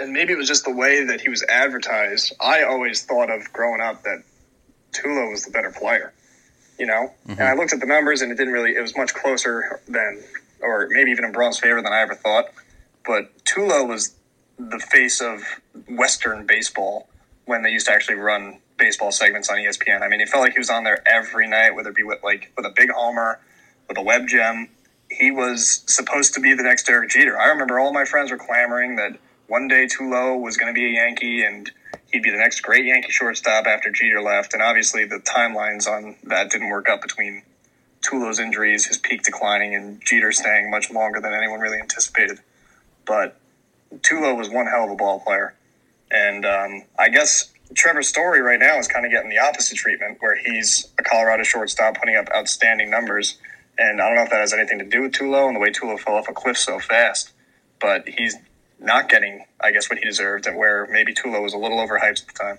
[0.00, 2.32] and maybe it was just the way that he was advertised.
[2.40, 4.22] I always thought of growing up that
[4.92, 6.12] Tulo was the better player,
[6.78, 7.12] you know.
[7.28, 7.60] And I mm-hmm.
[7.60, 8.74] looked at the numbers, and it didn't really.
[8.74, 10.22] It was much closer than,
[10.60, 12.46] or maybe even in Braun's favor than I ever thought.
[13.06, 14.14] But Tulo was
[14.58, 15.42] the face of
[15.88, 17.08] Western baseball
[17.44, 20.02] when they used to actually run baseball segments on ESPN.
[20.02, 22.22] I mean, he felt like he was on there every night, whether it be with
[22.22, 23.38] like with a big homer,
[23.88, 24.68] with a web gem.
[25.10, 27.38] He was supposed to be the next Derek Jeter.
[27.38, 29.18] I remember all my friends were clamoring that
[29.50, 31.68] one day Tulo was going to be a Yankee and
[32.12, 34.54] he'd be the next great Yankee shortstop after Jeter left.
[34.54, 37.42] And obviously, the timelines on that didn't work out between
[38.00, 42.38] Tulo's injuries, his peak declining, and Jeter staying much longer than anyone really anticipated.
[43.04, 43.38] But
[43.96, 45.54] Tulo was one hell of a ball player.
[46.12, 50.18] And um, I guess Trevor Story right now is kind of getting the opposite treatment,
[50.20, 53.36] where he's a Colorado shortstop putting up outstanding numbers.
[53.76, 55.72] And I don't know if that has anything to do with Tulo and the way
[55.72, 57.32] Tulo fell off a cliff so fast,
[57.80, 58.36] but he's
[58.80, 62.22] not getting, I guess, what he deserved, and where maybe Tulo was a little overhyped
[62.22, 62.58] at the time.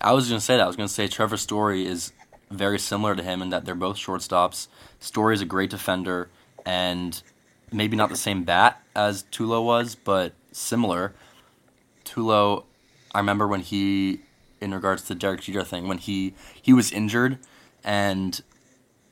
[0.00, 0.62] I was going to say that.
[0.62, 2.12] I was going to say Trevor Story is
[2.50, 4.68] very similar to him in that they're both shortstops.
[5.00, 6.28] Story is a great defender
[6.64, 7.22] and
[7.72, 11.14] maybe not the same bat as Tulo was, but similar.
[12.04, 12.64] Tulo,
[13.14, 14.20] I remember when he,
[14.60, 17.38] in regards to the Derek Jeter thing, when he he was injured
[17.84, 18.40] and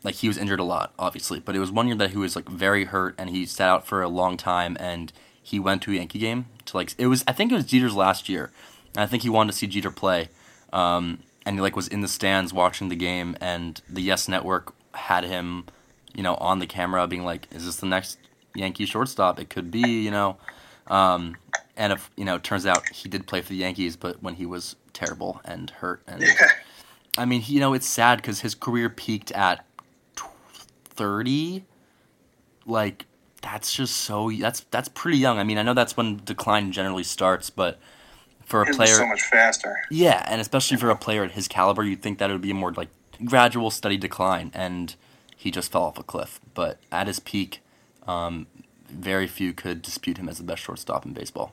[0.02, 2.36] like he was injured a lot, obviously, but it was one year that he was
[2.36, 5.12] like very hurt and he sat out for a long time and
[5.46, 7.94] he went to a Yankee game to like it was I think it was Jeter's
[7.94, 8.50] last year.
[8.94, 10.28] And I think he wanted to see Jeter play.
[10.72, 14.74] Um, and he like was in the stands watching the game and the Yes Network
[14.94, 15.66] had him,
[16.14, 18.18] you know, on the camera being like, Is this the next
[18.54, 19.38] Yankee shortstop?
[19.38, 20.36] It could be, you know.
[20.88, 21.36] Um,
[21.76, 24.34] and if you know, it turns out he did play for the Yankees, but when
[24.34, 26.48] he was terrible and hurt and Yeah.
[27.18, 29.64] I mean, he- you know, it's sad because his career peaked at
[30.84, 31.64] thirty.
[32.66, 33.05] Like,
[33.46, 34.30] that's just so.
[34.30, 35.38] That's that's pretty young.
[35.38, 37.78] I mean, I know that's when decline generally starts, but
[38.44, 39.76] for a was player, so much faster.
[39.88, 42.50] yeah, and especially for a player at his caliber, you'd think that it would be
[42.50, 42.88] a more like
[43.24, 44.96] gradual, steady decline, and
[45.36, 46.40] he just fell off a cliff.
[46.54, 47.60] But at his peak,
[48.08, 48.48] um,
[48.88, 51.52] very few could dispute him as the best shortstop in baseball.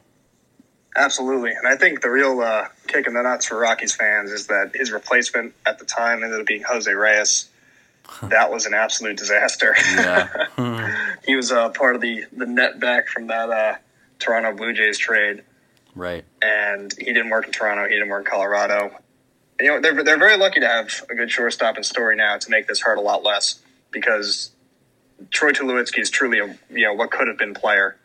[0.95, 1.51] Absolutely.
[1.51, 4.71] And I think the real uh, kick in the nuts for Rockies fans is that
[4.73, 7.49] his replacement at the time ended up being Jose Reyes.
[8.23, 9.75] That was an absolute disaster.
[9.95, 10.29] Yeah,
[11.25, 13.75] he was uh, part of the, the net back from that uh,
[14.19, 15.43] Toronto Blue Jays trade,
[15.95, 16.23] right.
[16.41, 17.83] and he didn't work in Toronto.
[17.85, 18.91] He didn't work in Colorado.
[19.59, 22.37] And, you know, they're, they're very lucky to have a good shortstop in Story now
[22.37, 23.59] to make this hurt a lot less
[23.91, 24.51] because
[25.29, 27.97] Troy Tulowitzki is truly a you know what could have been player.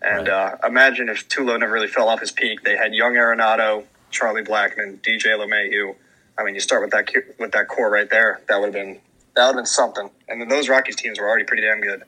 [0.00, 0.54] And Right.
[0.62, 2.62] uh, imagine if Tulo never really fell off his peak.
[2.62, 5.94] They had young Arenado, Charlie Blackmon, DJ LeMahieu.
[6.36, 8.40] I mean, you start with that with that core right there.
[8.48, 9.00] That would have been
[9.34, 10.10] that would have been something.
[10.28, 12.02] And then those Rockies teams were already pretty damn good.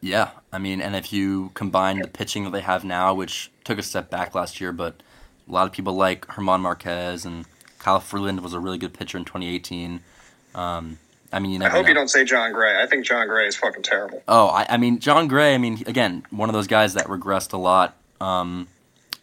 [0.00, 3.78] Yeah, I mean, and if you combine the pitching that they have now, which took
[3.78, 5.00] a step back last year, but
[5.48, 7.44] a lot of people like German Marquez and
[7.78, 10.00] Kyle Freeland was a really good pitcher in 2018.
[10.54, 10.98] Um,
[11.32, 11.88] I mean, you I hope know.
[11.88, 12.82] you don't say Jon Gray.
[12.82, 14.22] I think Jon Gray is fucking terrible.
[14.28, 15.54] Oh, I, I mean, Jon Gray.
[15.54, 17.96] I mean, again, one of those guys that regressed a lot.
[18.20, 18.68] Um,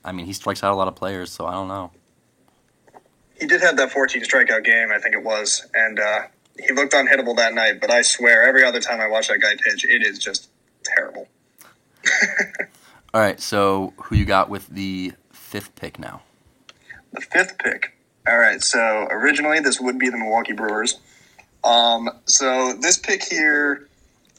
[0.04, 1.92] I mean, he strikes out a lot of players, so I don't know.
[3.40, 6.24] He did have that 14 strikeout game, I think it was, and uh,
[6.66, 7.80] he looked unhittable that night.
[7.82, 10.50] But I swear, every other time I watch that guy pitch, it is just
[10.84, 11.28] terrible.
[13.14, 16.22] All right, so who you got with the fifth pick now?
[17.14, 17.96] The fifth pick.
[18.28, 21.00] All right, so originally this would be the Milwaukee Brewers.
[21.64, 23.88] Um, so this pick here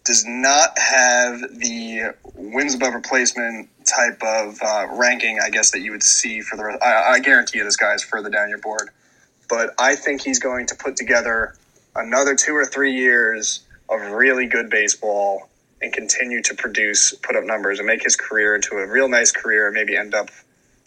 [0.04, 5.90] does not have the wins above replacement type of uh, ranking, I guess, that you
[5.90, 6.82] would see for the rest.
[6.82, 8.90] I, I guarantee you this guy is further down your board.
[9.48, 11.56] But I think he's going to put together
[11.96, 15.48] another two or three years of really good baseball
[15.82, 19.32] and continue to produce, put up numbers, and make his career into a real nice
[19.32, 20.28] career and maybe end up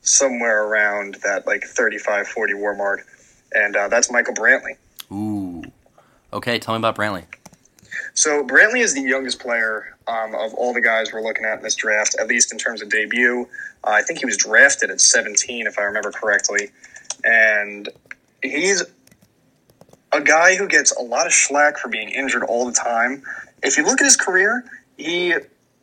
[0.01, 3.05] somewhere around that like 35 40 war mark.
[3.53, 4.77] And uh, that's Michael Brantley.
[5.11, 5.63] Ooh.
[6.31, 7.25] Okay, tell me about Brantley.
[8.13, 11.63] So Brantley is the youngest player um, of all the guys we're looking at in
[11.63, 13.47] this draft, at least in terms of debut.
[13.83, 16.69] Uh, I think he was drafted at 17, if I remember correctly,
[17.23, 17.89] and
[18.41, 18.83] he's
[20.13, 23.23] a guy who gets a lot of slack for being injured all the time.
[23.63, 24.63] If you look at his career,
[24.97, 25.33] he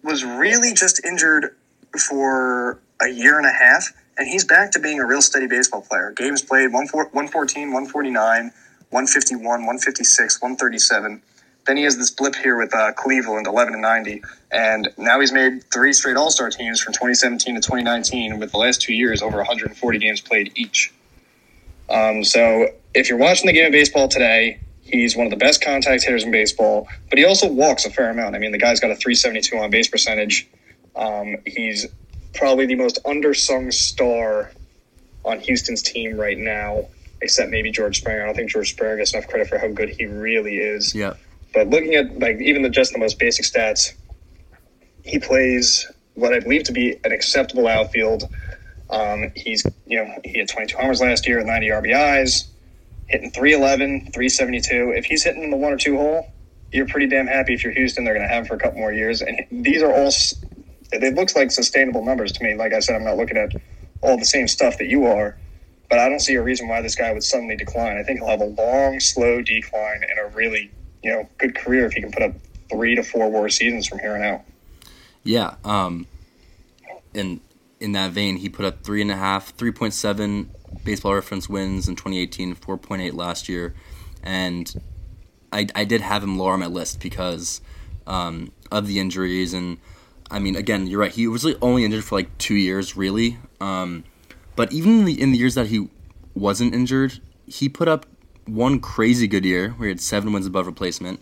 [0.03, 1.57] was really just injured
[1.99, 5.83] for a year and a half, and he's back to being a real steady baseball
[5.83, 6.13] player.
[6.17, 8.45] Games played 114, 149,
[8.91, 11.23] 151, 156, 137.
[11.67, 15.33] Then he has this blip here with uh, Cleveland, 11 and 90, and now he's
[15.33, 19.23] made three straight All Star teams from 2017 to 2019, with the last two years
[19.23, 20.93] over 140 games played each.
[21.91, 25.63] Um, so if you're watching the game of baseball today, he's one of the best
[25.63, 28.35] contact hitters in baseball, but he also walks a fair amount.
[28.35, 30.49] I mean, the guy's got a 372 on base percentage.
[30.97, 31.87] Um, he's
[32.35, 34.51] probably the most undersung star
[35.25, 36.87] on Houston's team right now,
[37.21, 38.23] except maybe George Springer.
[38.23, 40.95] I don't think George Springer gets enough credit for how good he really is.
[40.95, 41.15] Yeah.
[41.53, 43.93] But looking at like even the just the most basic stats,
[45.05, 48.29] he plays what I believe to be an acceptable outfield.
[48.91, 52.49] Um, he's you know he had 22 homers last year, 90 RBIs,
[53.07, 54.93] hitting 311, 372.
[54.97, 56.33] If he's hitting in the one or two hole,
[56.73, 57.55] you're pretty damn happy.
[57.55, 59.23] If you're Houston, they're going to have him for a couple more years.
[59.23, 60.11] And these are all
[60.93, 62.55] it looks like sustainable numbers to me.
[62.55, 63.53] Like I said, I'm not looking at
[64.03, 65.37] all the same stuff that you are.
[65.89, 67.97] But I don't see a reason why this guy would suddenly decline.
[67.97, 70.71] I think he'll have a long, slow decline and a really,
[71.03, 72.33] you know, good career if he can put up
[72.71, 74.43] three to four war seasons from here on out.
[75.25, 75.57] Yeah.
[75.65, 76.07] Um,
[77.13, 77.41] in
[77.81, 80.51] in that vein, he put up three and a half, three point seven
[80.85, 83.75] baseball reference wins in 2018, four point eight last year,
[84.23, 84.81] and
[85.53, 87.61] I I did have him lower on my list because
[88.07, 89.55] um, of the injuries.
[89.55, 89.79] And
[90.31, 91.11] I mean again you're right.
[91.11, 94.05] He was only injured for like two years really, um,
[94.57, 95.89] but even in the, in the years that he
[96.35, 98.07] wasn't injured, he put up
[98.47, 101.21] one crazy good year where he had seven wins above replacement,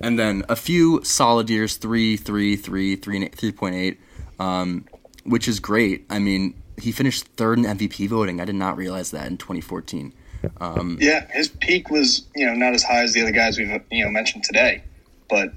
[0.00, 4.00] and then a few solid years, three, three, three, three, three point eight,
[4.38, 4.84] um,
[5.24, 6.04] which is great.
[6.10, 8.40] I mean, he finished third in MVP voting.
[8.40, 10.12] I did not realize that in 2014.
[10.60, 13.70] Um, Yeah, his peak was, you know, not as high as the other guys we've,
[13.90, 14.82] you know, mentioned today.
[15.28, 15.52] But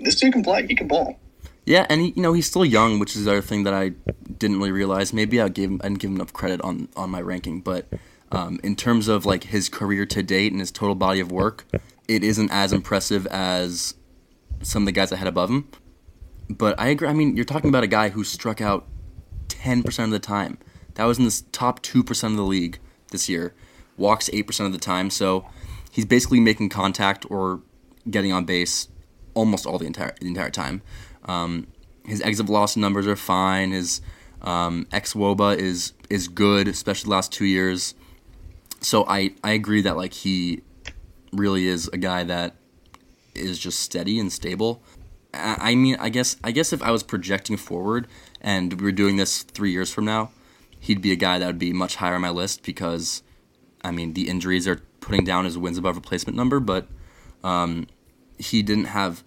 [0.00, 0.66] this dude can play.
[0.66, 1.18] He can ball.
[1.66, 3.92] yeah, and he, you know he's still young, which is the other thing that I
[4.38, 5.12] didn't really realize.
[5.12, 7.86] Maybe I gave him, I didn't give him enough credit on on my ranking, but
[8.32, 11.66] um, in terms of like his career to date and his total body of work,
[12.08, 13.94] it isn't as impressive as
[14.62, 15.68] some of the guys I had above him.
[16.48, 17.08] But I agree.
[17.08, 18.86] I mean, you're talking about a guy who struck out
[19.48, 20.58] 10% of the time.
[20.94, 22.78] That was in the top 2% of the league
[23.10, 23.54] this year.
[23.96, 25.10] Walks 8% of the time.
[25.10, 25.46] So
[25.90, 27.62] he's basically making contact or
[28.10, 28.88] getting on base
[29.34, 30.82] almost all the entire the entire time.
[31.26, 31.66] Um,
[32.04, 33.72] his exit velocity numbers are fine.
[33.72, 34.00] His
[34.42, 37.94] um, xwOBA is is good, especially the last two years.
[38.80, 40.62] So I I agree that like he
[41.32, 42.56] really is a guy that
[43.34, 44.82] is just steady and stable.
[45.36, 48.06] I mean, I guess I guess if I was projecting forward
[48.40, 50.30] and we were doing this three years from now,
[50.80, 53.22] he'd be a guy that would be much higher on my list because,
[53.82, 56.88] I mean, the injuries are putting down his wins above replacement number, but
[57.44, 57.86] um,
[58.38, 59.22] he didn't have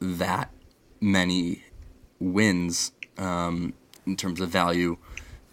[0.00, 0.50] that
[1.00, 1.64] many
[2.18, 3.74] wins um,
[4.06, 4.96] in terms of value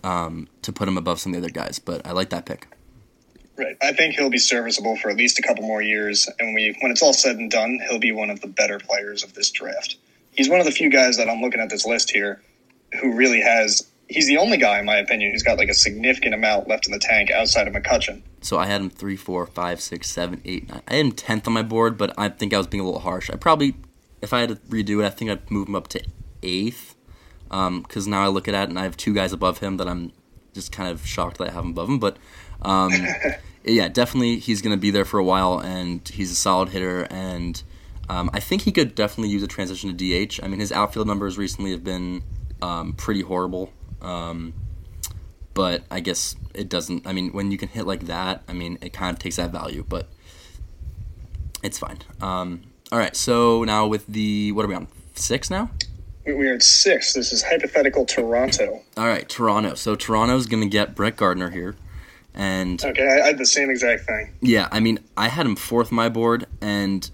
[0.04, 1.80] um, to put him above some of the other guys.
[1.80, 2.68] But I like that pick.
[3.60, 3.76] Right.
[3.82, 6.92] I think he'll be serviceable for at least a couple more years, and we, when
[6.92, 9.98] it's all said and done, he'll be one of the better players of this draft.
[10.32, 12.42] He's one of the few guys that I'm looking at this list here
[13.02, 13.86] who really has.
[14.08, 16.94] He's the only guy, in my opinion, who's got like a significant amount left in
[16.94, 18.22] the tank outside of McCutchen.
[18.42, 20.82] So I had him three, four, five, six, seven, eight, nine.
[20.88, 23.02] I had him tenth on my board, but I think I was being a little
[23.02, 23.30] harsh.
[23.30, 23.76] I probably,
[24.22, 26.02] if I had to redo it, I think I'd move him up to
[26.42, 26.96] eighth.
[27.50, 30.14] Because now I look at it and I have two guys above him that I'm
[30.54, 32.00] just kind of shocked that I have him above him.
[32.00, 32.18] But
[32.62, 32.92] Um,
[33.64, 37.08] yeah, definitely he's going to be there for a while, and he's a solid hitter.
[37.10, 37.62] And
[38.10, 40.40] um, I think he could definitely use a transition to DH.
[40.44, 42.24] I mean, his outfield numbers recently have been
[42.62, 43.72] um, pretty horrible.
[44.02, 44.54] Um,
[45.54, 47.06] but I guess it doesn't.
[47.06, 49.52] I mean, when you can hit like that, I mean, it kind of takes that
[49.52, 50.08] value, but
[51.62, 52.00] it's fine.
[52.22, 55.70] Um, all right, so now with the what are we on six now?
[56.26, 57.14] We are at six.
[57.14, 58.84] This is hypothetical Toronto.
[58.96, 59.74] All right, Toronto.
[59.74, 61.76] So Toronto's gonna get Brett Gardner here,
[62.40, 64.34] and Okay, I, I had the same exact thing.
[64.42, 67.10] yeah, I mean, I had him fourth my board, and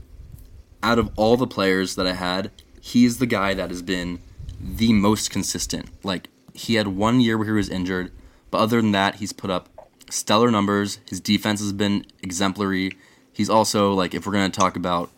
[0.83, 4.19] out of all the players that I had, he's the guy that has been
[4.61, 5.87] the most consistent.
[6.03, 8.11] Like he had one year where he was injured,
[8.51, 9.67] but other than that, he's put up
[10.09, 10.99] stellar numbers.
[11.09, 12.91] His defense has been exemplary.
[13.33, 15.09] He's also like, if we're gonna talk about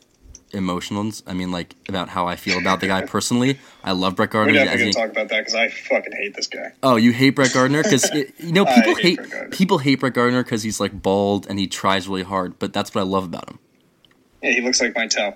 [0.54, 3.60] emotions, I mean, like about how I feel about the guy personally.
[3.84, 4.54] I love Brett We're Gardner.
[4.54, 6.74] definitely as gonna talk about that because I fucking hate this guy.
[6.84, 10.44] Oh, you hate Brett Gardner because you know people hate hate, people hate Brett Gardner
[10.44, 12.60] because he's like bald and he tries really hard.
[12.60, 13.60] But that's what I love about him.
[14.42, 15.36] Yeah, he looks like my toe.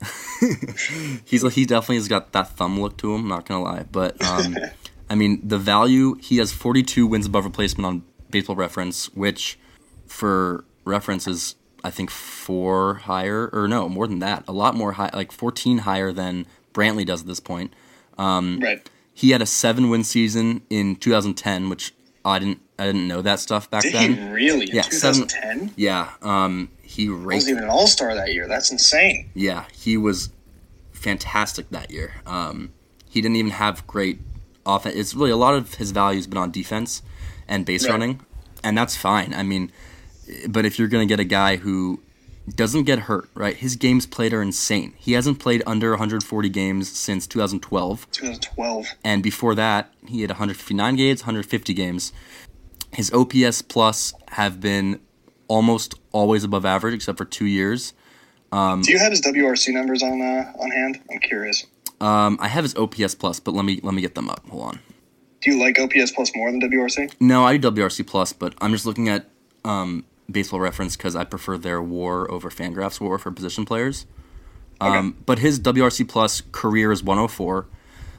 [1.24, 3.28] He's he definitely has got that thumb look to him.
[3.28, 4.56] Not gonna lie, but um,
[5.10, 9.58] I mean the value he has 42 wins above replacement on Baseball Reference, which
[10.06, 14.92] for reference is I think four higher or no more than that, a lot more
[14.92, 17.72] high, like 14 higher than Brantley does at this point.
[18.18, 18.88] Right.
[19.12, 21.92] He had a seven win season in 2010, which
[22.24, 24.14] I didn't I didn't know that stuff back Did then.
[24.16, 24.68] he really?
[24.72, 25.74] Yeah, seven- 2010?
[25.76, 27.26] Yeah, um, he raked.
[27.36, 28.48] wasn't even an all star that year.
[28.48, 29.30] That's insane.
[29.34, 30.30] Yeah, he was
[30.92, 32.14] fantastic that year.
[32.26, 32.72] Um,
[33.08, 34.18] he didn't even have great
[34.66, 34.96] offense.
[34.96, 37.02] It's really a lot of his value has been on defense
[37.46, 37.92] and base Right.
[37.92, 38.20] running,
[38.64, 39.34] and that's fine.
[39.34, 39.70] I mean,
[40.48, 42.00] but if you're gonna get a guy who
[42.54, 43.56] doesn't get hurt, right?
[43.56, 44.92] His games played are insane.
[44.98, 48.86] He hasn't played under 140 games since 2012 2012.
[49.02, 52.12] and before that he had 159 games 150 games
[52.92, 55.00] his ops plus have been
[55.48, 57.92] almost always above average except for two years
[58.52, 61.00] Do you have his WRC numbers on uh, on hand?
[61.10, 61.66] I'm curious.
[62.00, 64.64] um, i have his ops plus but let me let me get them up hold
[64.64, 64.78] on
[65.40, 67.14] Do you like OPS plus more than WRC?
[67.20, 69.30] no i do wrc plus but i'm just looking at
[69.64, 74.06] um, baseball reference because i prefer their war over fangraphs war for position players.
[74.80, 77.66] Um, but his wrc plus career is 104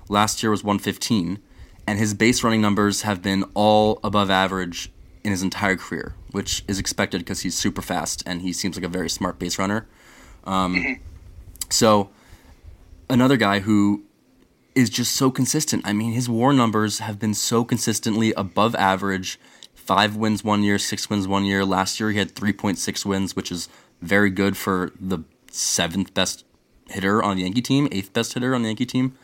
[0.09, 1.39] last year was 115
[1.87, 4.91] and his base running numbers have been all above average
[5.23, 8.83] in his entire career which is expected because he's super fast and he seems like
[8.83, 9.87] a very smart base runner.
[10.43, 10.99] Um,
[11.69, 12.09] so
[13.09, 14.03] another guy who
[14.75, 15.81] is just so consistent.
[15.85, 19.39] I mean his war numbers have been so consistently above average
[19.85, 23.51] five wins one year six wins one year last year he had 3.6 wins which
[23.51, 23.69] is
[24.01, 25.19] very good for the
[25.51, 26.43] seventh best
[26.89, 29.17] hitter on the yankee team eighth best hitter on the yankee team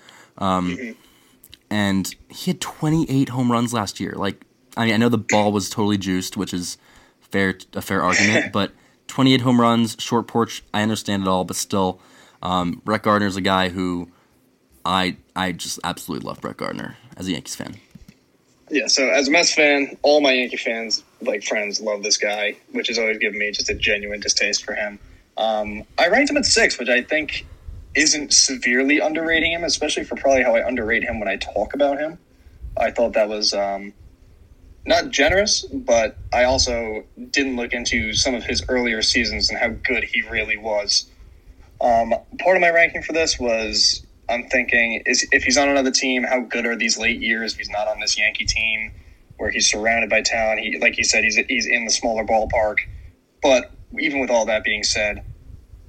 [1.71, 4.11] and he had 28 home runs last year.
[4.11, 4.45] Like,
[4.75, 6.77] I mean, I know the ball was totally juiced, which is
[7.21, 8.73] fair a fair argument, but
[9.07, 12.01] 28 home runs, short porch, I understand it all, but still,
[12.43, 14.11] um, Brett Gardner's a guy who
[14.85, 17.75] I I just absolutely love Brett Gardner as a Yankees fan.
[18.71, 18.87] Yeah.
[18.87, 22.87] So as a Mets fan, all my Yankee fans, like friends, love this guy, which
[22.87, 24.97] has always given me just a genuine distaste for him.
[25.37, 27.45] Um, I ranked him at six, which I think
[27.95, 31.99] isn't severely underrating him, especially for probably how I underrate him when I talk about
[31.99, 32.17] him.
[32.77, 33.91] I thought that was um,
[34.85, 39.67] not generous, but I also didn't look into some of his earlier seasons and how
[39.67, 41.07] good he really was.
[41.81, 45.91] Um, part of my ranking for this was I'm thinking is if he's on another
[45.91, 47.53] team, how good are these late years?
[47.53, 48.91] If he's not on this Yankee team
[49.37, 52.77] where he's surrounded by talent, he like you said, he's he's in the smaller ballpark.
[53.41, 55.23] But even with all that being said,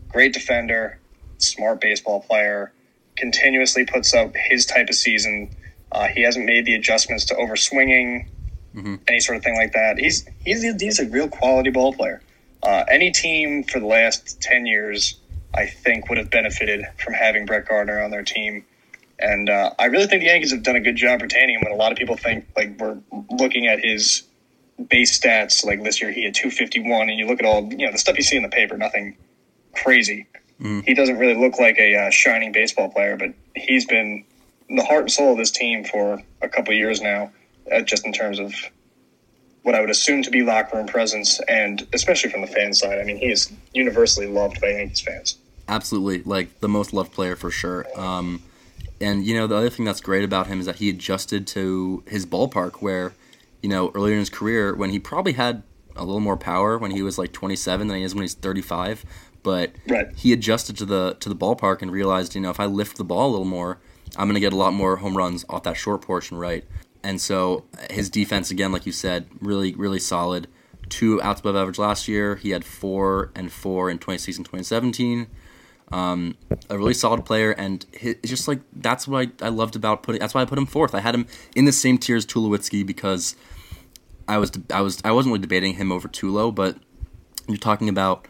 [0.09, 0.99] great defender,
[1.39, 2.73] smart baseball player,
[3.17, 5.51] continuously puts up his type of season.
[5.93, 8.29] Uh, he hasn't made the adjustments to over swinging,
[9.09, 9.99] any sort of thing like that.
[9.99, 12.23] He's he's he's a real quality ball player.
[12.63, 15.21] Uh, any team for the last ten years,
[15.55, 18.65] I think, would have benefited from having Brett Gardner on their team.
[19.19, 21.63] And uh, I really think the Yankees have done a good job retaining him.
[21.63, 22.99] When a lot of people think like we're
[23.31, 24.25] looking at his
[24.89, 27.93] base stats, like this year he had 251, and you look at all you know
[27.93, 29.17] the stuff you see in the paper, nothing
[29.75, 30.27] crazy.
[30.85, 34.25] He doesn't really look like a uh, shining baseball player, but he's been
[34.69, 37.31] the heart and soul of this team for a couple of years now,
[37.71, 38.55] uh, just in terms of
[39.63, 42.99] what I would assume to be locker room presence, and especially from the fan side.
[42.99, 45.39] I mean, he is universally loved by Yankees fans.
[45.69, 47.87] Absolutely, like the most loved player for sure.
[47.99, 48.43] Um,
[49.01, 52.03] and you know the other thing that's great about him is that he adjusted to
[52.07, 53.13] his ballpark, where
[53.63, 55.63] you know earlier in his career when he probably had
[55.97, 59.05] a little more power when he was like 27 than he is when he's 35,
[59.43, 60.07] but Right.
[60.17, 63.05] he adjusted to the to the ballpark and realized you know if I lift the
[63.05, 63.79] ball a little more,
[64.17, 66.65] I'm gonna get a lot more home runs off that short portion right.
[67.05, 70.49] And so his defense again, like you said, really really solid.
[70.89, 72.37] two outs above average last year.
[72.37, 75.27] He had four and four in 2016 2017.
[75.93, 76.37] Um,
[76.71, 80.21] a really solid player, and his, just like that's what I, I loved about putting.
[80.21, 80.95] That's why I put him fourth.
[80.95, 83.37] I had him in the same tier as Tulowitzki because
[84.27, 86.77] I was I was I wasn't really debating him over Tulo, but
[87.47, 88.27] you're talking about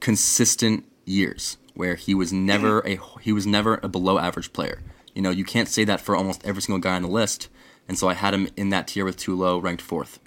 [0.00, 4.82] consistent years where he was never a he was never a below average player.
[5.14, 7.48] You know, you can't say that for almost every single guy on the list,
[7.88, 10.18] and so I had him in that tier with Tulo, ranked fourth.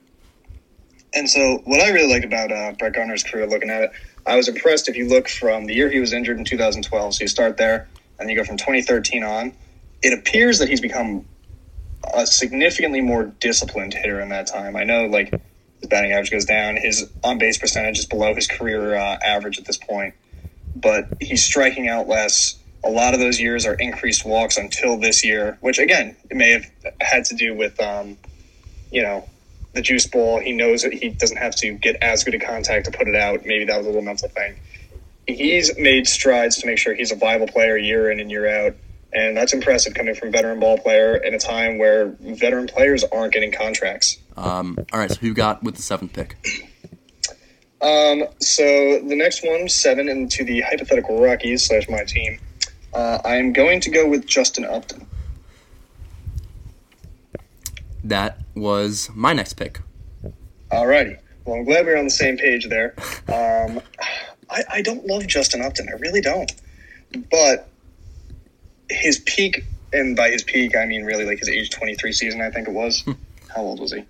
[1.14, 3.92] And so, what I really like about uh, Brett Gardner's career, looking at it,
[4.26, 7.16] I was impressed if you look from the year he was injured in 2012.
[7.16, 9.58] So you start there, and you go from 2013 on.
[10.04, 11.28] It appears that he's become
[12.14, 14.76] a significantly more disciplined hitter in that time.
[14.76, 15.36] I know, like
[15.82, 19.60] his batting average goes down, his on base percentage is below his career uh, average
[19.60, 20.16] at this point,
[20.76, 22.58] but he's striking out less.
[22.86, 26.52] A lot of those years are increased walks until this year, which again it may
[26.52, 26.66] have
[27.02, 28.20] had to do with, um,
[28.92, 29.30] you know,
[29.74, 30.40] the juice ball.
[30.40, 33.16] He knows that he doesn't have to get as good a contact to put it
[33.16, 33.46] out.
[33.46, 34.56] Maybe that was a little mental thing.
[35.28, 38.76] He's made strides to make sure he's a viable player year in and year out.
[39.14, 43.04] And that's impressive coming from a veteran ball player in a time where veteran players
[43.04, 44.18] aren't getting contracts.
[44.38, 46.38] Um, all right, so who got with the seventh pick?
[47.82, 52.40] Um, so the next one, seven, into the hypothetical Rockies slash my team.
[52.94, 55.08] Uh, I'm going to go with Justin Upton.
[58.04, 59.82] That was my next pick.
[60.72, 61.20] Alrighty.
[61.46, 62.94] Well, I'm glad we're on the same page there.
[63.28, 63.82] Um,
[64.50, 65.88] I, I don't love Justin Upton.
[65.90, 66.52] I really don't.
[67.30, 67.68] But
[68.90, 72.50] his peak, and by his peak, I mean really like his age 23 season, I
[72.52, 73.04] think it was.
[73.56, 74.04] How old was he?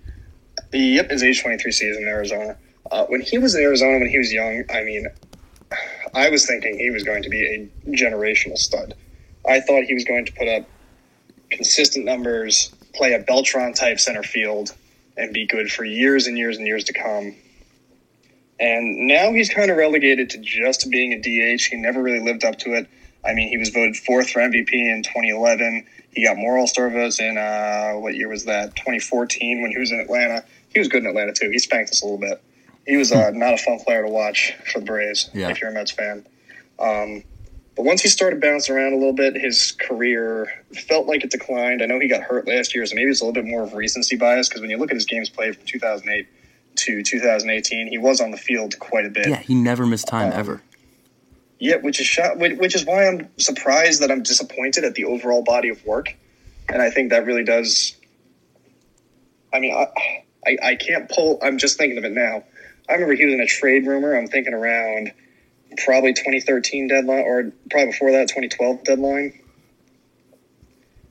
[0.72, 2.56] Yep, his age 23 season in Arizona.
[2.90, 5.06] Uh, when he was in Arizona, when he was young, I mean,
[6.14, 7.44] I was thinking he was going to be
[7.86, 8.94] a generational stud.
[9.48, 10.64] I thought he was going to put up
[11.50, 14.74] consistent numbers, play a Beltran type center field,
[15.16, 17.34] and be good for years and years and years to come.
[18.60, 21.62] And now he's kind of relegated to just being a DH.
[21.64, 22.86] He never really lived up to it.
[23.24, 25.84] I mean, he was voted fourth for MVP in 2011.
[26.12, 28.76] He got more All Star votes in uh, what year was that?
[28.76, 30.44] 2014 when he was in Atlanta.
[30.72, 31.50] He was good in Atlanta too.
[31.50, 32.42] He spanked us a little bit.
[32.86, 35.50] He was uh, not a fun player to watch for the Braves Yeah.
[35.50, 36.26] if you're a Mets fan.
[36.78, 37.22] Um,
[37.74, 41.82] but once he started bouncing around a little bit, his career felt like it declined.
[41.82, 43.72] I know he got hurt last year, so maybe it's a little bit more of
[43.72, 46.26] recency bias because when you look at his games played from 2008
[46.74, 49.28] to 2018, he was on the field quite a bit.
[49.28, 50.62] Yeah, he never missed time Um, ever.
[51.58, 55.42] Yeah, which is shot, which is why I'm surprised that I'm disappointed at the overall
[55.42, 56.14] body of work,
[56.68, 57.96] and I think that really does.
[59.52, 59.86] I mean, I,
[60.44, 61.38] I I can't pull.
[61.40, 62.42] I'm just thinking of it now.
[62.88, 64.16] I remember he was in a trade rumor.
[64.16, 65.12] I'm thinking around
[65.78, 69.38] probably 2013 deadline, or probably before that 2012 deadline.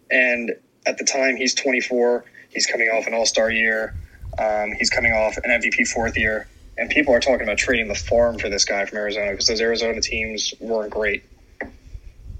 [0.09, 0.51] And
[0.85, 2.25] at the time, he's 24.
[2.49, 3.93] He's coming off an All Star year.
[4.37, 6.47] Um, he's coming off an MVP fourth year
[6.81, 9.61] and people are talking about trading the farm for this guy from Arizona because those
[9.61, 11.23] Arizona teams weren't great.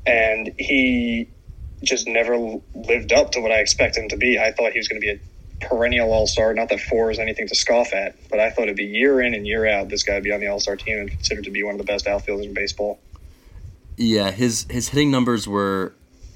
[0.05, 1.29] And he
[1.83, 4.39] just never lived up to what I expected him to be.
[4.39, 5.19] I thought he was going to be a
[5.61, 6.53] perennial All Star.
[6.53, 9.33] Not that four is anything to scoff at, but I thought it'd be year in
[9.33, 11.51] and year out this guy would be on the All Star team and considered to
[11.51, 12.99] be one of the best outfielders in baseball.
[13.97, 15.93] Yeah, his his hitting numbers were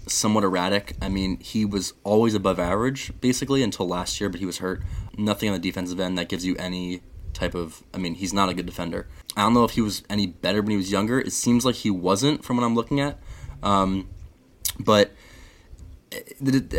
[0.07, 0.95] somewhat erratic.
[1.01, 4.83] I mean, he was always above average basically until last year, but he was hurt.
[5.17, 7.01] Nothing on the defensive end that gives you any
[7.33, 7.83] type of.
[7.93, 9.07] I mean, he's not a good defender.
[9.35, 11.19] I don't know if he was any better when he was younger.
[11.19, 13.19] It seems like he wasn't from what I'm looking at.
[13.63, 14.07] Um,
[14.79, 15.11] but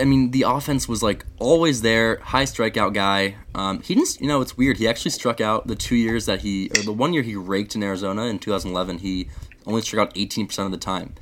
[0.00, 2.16] I mean, the offense was like always there.
[2.16, 3.36] High strikeout guy.
[3.54, 4.20] Um, he didn't.
[4.20, 4.76] You know, it's weird.
[4.78, 7.74] He actually struck out the two years that he, or the one year he raked
[7.74, 8.98] in Arizona in 2011.
[8.98, 9.28] He
[9.66, 11.14] only struck out 18% of the time,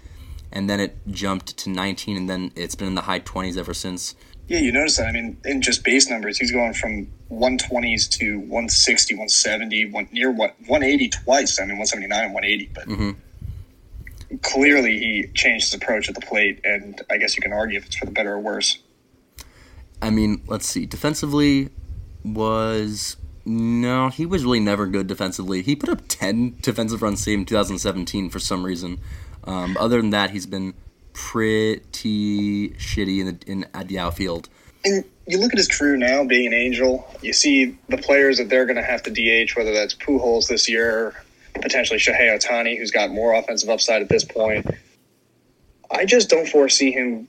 [0.52, 3.72] and then it jumped to 19, and then it's been in the high 20s ever
[3.74, 4.14] since.
[4.46, 5.06] Yeah, you notice that.
[5.06, 10.30] I mean, in just base numbers, he's going from 120s to 160, 170, one, near
[10.30, 11.58] what 180 twice.
[11.58, 12.70] I mean, 179 and 180.
[12.74, 13.16] But Mhm.
[14.42, 17.86] Clearly, he changed his approach at the plate, and I guess you can argue if
[17.86, 18.78] it's for the better or worse.
[20.00, 20.86] I mean, let's see.
[20.86, 21.70] Defensively
[22.24, 25.62] was no, he was really never good defensively.
[25.62, 29.00] He put up 10 defensive runs saved in 2017 for some reason.
[29.44, 30.74] Um, other than that, he's been
[31.12, 34.48] pretty shitty in the in at the outfield.
[34.84, 37.06] And you look at his crew now, being an Angel.
[37.22, 40.68] You see the players that they're going to have to DH, whether that's Pujols this
[40.68, 41.14] year,
[41.60, 44.66] potentially Shohei Ohtani, who's got more offensive upside at this point.
[45.90, 47.28] I just don't foresee him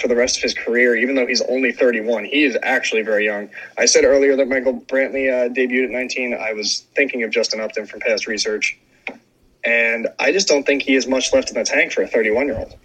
[0.00, 2.24] for the rest of his career, even though he's only 31.
[2.24, 3.48] He is actually very young.
[3.78, 6.34] I said earlier that Michael Brantley uh, debuted at 19.
[6.34, 8.78] I was thinking of Justin Upton from past research.
[9.64, 12.46] And I just don't think he has much left in the tank for a 31
[12.46, 12.76] year old.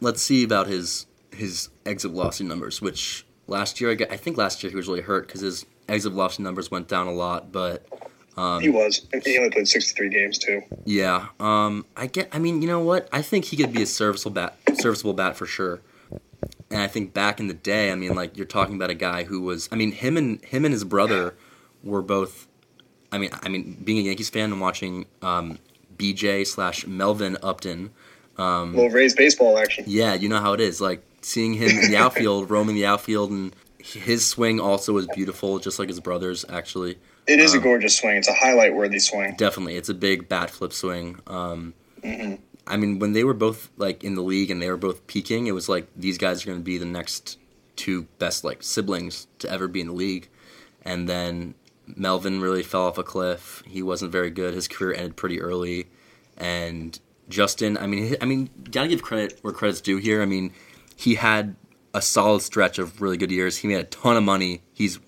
[0.00, 4.70] Let's see about his his exit velocity numbers, which last year I, think last year
[4.70, 7.86] he was really hurt because his exit velocity numbers went down a lot, but
[8.36, 9.06] he was.
[9.24, 10.62] He only played 63 games too.
[10.84, 12.28] yeah, um, I get.
[12.32, 13.08] I mean, you know what?
[13.12, 15.80] I think he could be a serviceable bat, serviceable bat for sure.
[16.70, 19.24] And I think back in the day, I mean, like you're talking about a guy
[19.24, 19.68] who was.
[19.70, 21.34] I mean, him and him and his brother
[21.82, 22.48] were both.
[23.12, 25.58] I mean, I mean, being a Yankees fan and watching um,
[25.96, 27.90] BJ slash Melvin Upton.
[28.36, 29.84] Um, Little Rays baseball action.
[29.86, 30.80] Yeah, you know how it is.
[30.80, 35.58] Like seeing him in the outfield, roaming the outfield, and his swing also was beautiful,
[35.60, 36.44] just like his brother's.
[36.48, 38.16] Actually, It is a Um, gorgeous swing.
[38.16, 39.34] It's a highlight worthy swing.
[39.38, 41.20] definitely, it's a big bat flip swing.
[41.26, 42.34] Um, hmm
[42.66, 45.46] I mean, when they were both like in the league and they were both peaking,
[45.46, 47.38] it was like these guys are going to be the next
[47.76, 50.28] two best like siblings to ever be in the league.
[50.82, 51.54] And then
[51.86, 53.62] Melvin really fell off a cliff.
[53.66, 54.54] He wasn't very good.
[54.54, 55.88] His career ended pretty early.
[56.38, 56.98] And
[57.28, 60.22] Justin, I mean, I mean, gotta give credit where credit's due here.
[60.22, 60.52] I mean,
[60.96, 61.56] he had
[61.92, 63.58] a solid stretch of really good years.
[63.58, 64.62] He made a ton of money.
[64.72, 64.98] He's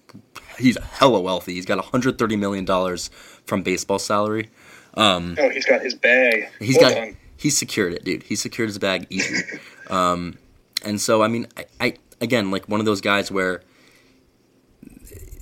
[0.58, 1.54] he's hella wealthy.
[1.54, 3.08] He's got 130 million dollars
[3.44, 4.50] from baseball salary.
[4.94, 6.48] Um, Oh, he's got his bag.
[6.58, 7.16] He's Well got done.
[7.36, 8.22] he secured it, dude.
[8.24, 9.42] He secured his bag easy.
[9.90, 10.38] um,
[10.84, 13.62] and so I mean, I, I again like one of those guys where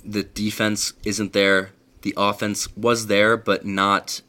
[0.03, 4.21] the defense isn't there, the offense was there, but not.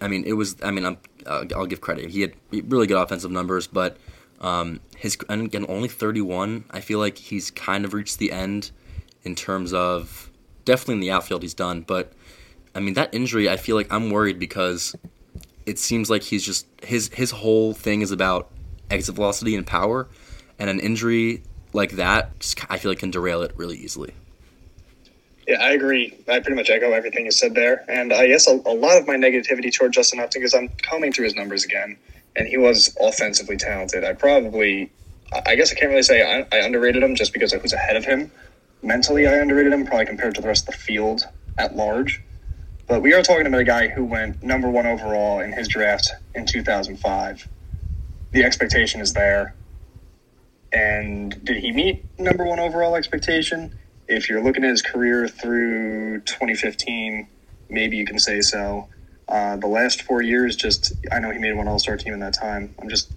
[0.00, 0.56] I mean, it was.
[0.62, 0.98] I mean, I'm.
[1.26, 2.10] Uh, I'll give credit.
[2.10, 3.98] He had really good offensive numbers, but
[4.40, 6.64] um, his and again only 31.
[6.70, 8.70] I feel like he's kind of reached the end
[9.24, 10.30] in terms of
[10.64, 12.12] definitely in the outfield he's done, but
[12.74, 13.48] I mean that injury.
[13.48, 14.94] I feel like I'm worried because
[15.66, 18.50] it seems like he's just his his whole thing is about
[18.90, 20.08] exit velocity and power,
[20.58, 21.42] and an injury
[21.72, 24.12] like that, just, I feel like can derail it really easily.
[25.46, 26.16] Yeah, I agree.
[26.28, 27.84] I pretty much echo everything you said there.
[27.88, 31.12] And I guess a, a lot of my negativity toward Justin Upton is I'm combing
[31.12, 31.96] through his numbers again,
[32.36, 34.04] and he was offensively talented.
[34.04, 34.90] I probably,
[35.32, 37.72] I I guess I can't really say I, I underrated him just because of who's
[37.72, 38.30] ahead of him.
[38.82, 41.22] Mentally, I underrated him probably compared to the rest of the field
[41.58, 42.22] at large.
[42.86, 46.10] But we are talking about a guy who went number one overall in his draft
[46.34, 47.48] in 2005.
[48.32, 49.54] The expectation is there.
[50.72, 53.74] And did he meet number one overall expectation?
[54.08, 57.28] If you're looking at his career through 2015,
[57.68, 58.88] maybe you can say so.
[59.28, 62.20] Uh, the last four years, just I know he made one All Star team in
[62.20, 62.74] that time.
[62.80, 63.12] I'm just,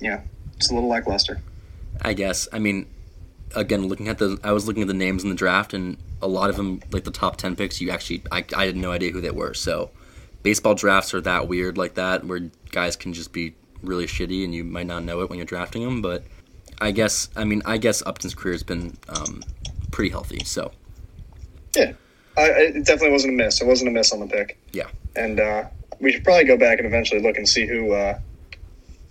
[0.00, 0.20] yeah,
[0.56, 1.40] it's a little lackluster.
[2.02, 2.46] I guess.
[2.52, 2.86] I mean,
[3.56, 6.28] again, looking at the, I was looking at the names in the draft, and a
[6.28, 9.12] lot of them, like the top ten picks, you actually, I, I had no idea
[9.12, 9.54] who they were.
[9.54, 9.90] So,
[10.42, 14.54] baseball drafts are that weird like that, where guys can just be really shitty, and
[14.54, 16.02] you might not know it when you're drafting them.
[16.02, 16.24] But
[16.80, 19.42] I guess, I mean, I guess Upton's career has been um,
[19.90, 20.44] pretty healthy.
[20.44, 20.72] So,
[21.76, 21.92] Yeah,
[22.36, 23.60] I, it definitely wasn't a miss.
[23.60, 24.58] It wasn't a miss on the pick.
[24.72, 24.88] Yeah.
[25.16, 25.64] and uh,
[26.00, 27.96] we should probably go back and eventually look and see who,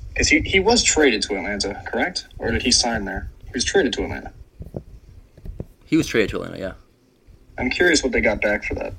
[0.10, 2.28] because he he was traded to Atlanta, correct?
[2.38, 3.30] Or did he sign there?
[3.54, 4.34] He was traded to Atlanta.
[5.86, 6.58] he was traded to Atlanta.
[6.60, 6.74] Yeah,
[7.58, 8.93] I'm curious what they got back for that.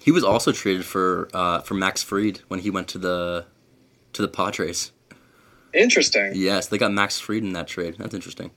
[0.00, 3.46] he was also traded for uh, for Max Fried when he went to the
[4.12, 4.92] to the Padres.
[5.74, 6.32] Interesting.
[6.34, 7.96] Yes, they got Max Fried in that trade.
[7.98, 8.50] That's interesting.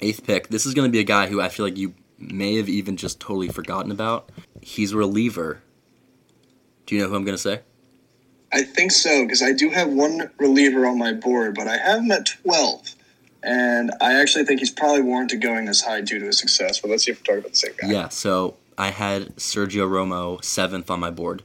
[0.00, 0.48] Eighth pick.
[0.48, 2.96] This is going to be a guy who I feel like you may have even
[2.96, 4.30] just totally forgotten about.
[4.60, 5.62] He's a reliever.
[6.86, 7.60] Do you know who I'm going to say?
[8.52, 12.00] I think so because I do have one reliever on my board, but I have
[12.00, 12.94] him at twelve,
[13.42, 16.80] and I actually think he's probably warranted going this high due to his success.
[16.80, 17.90] But let's see if we're talking about the same guy.
[17.90, 18.08] Yeah.
[18.08, 21.42] So I had Sergio Romo seventh on my board,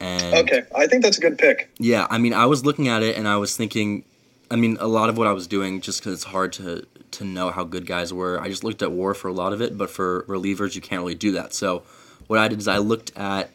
[0.00, 1.70] and Okay, I think that's a good pick.
[1.78, 4.04] Yeah, I mean, I was looking at it and I was thinking,
[4.50, 7.24] I mean, a lot of what I was doing, just because it's hard to to
[7.24, 8.40] know how good guys were.
[8.40, 11.00] I just looked at WAR for a lot of it, but for relievers, you can't
[11.00, 11.54] really do that.
[11.54, 11.82] So,
[12.26, 13.50] what I did is I looked at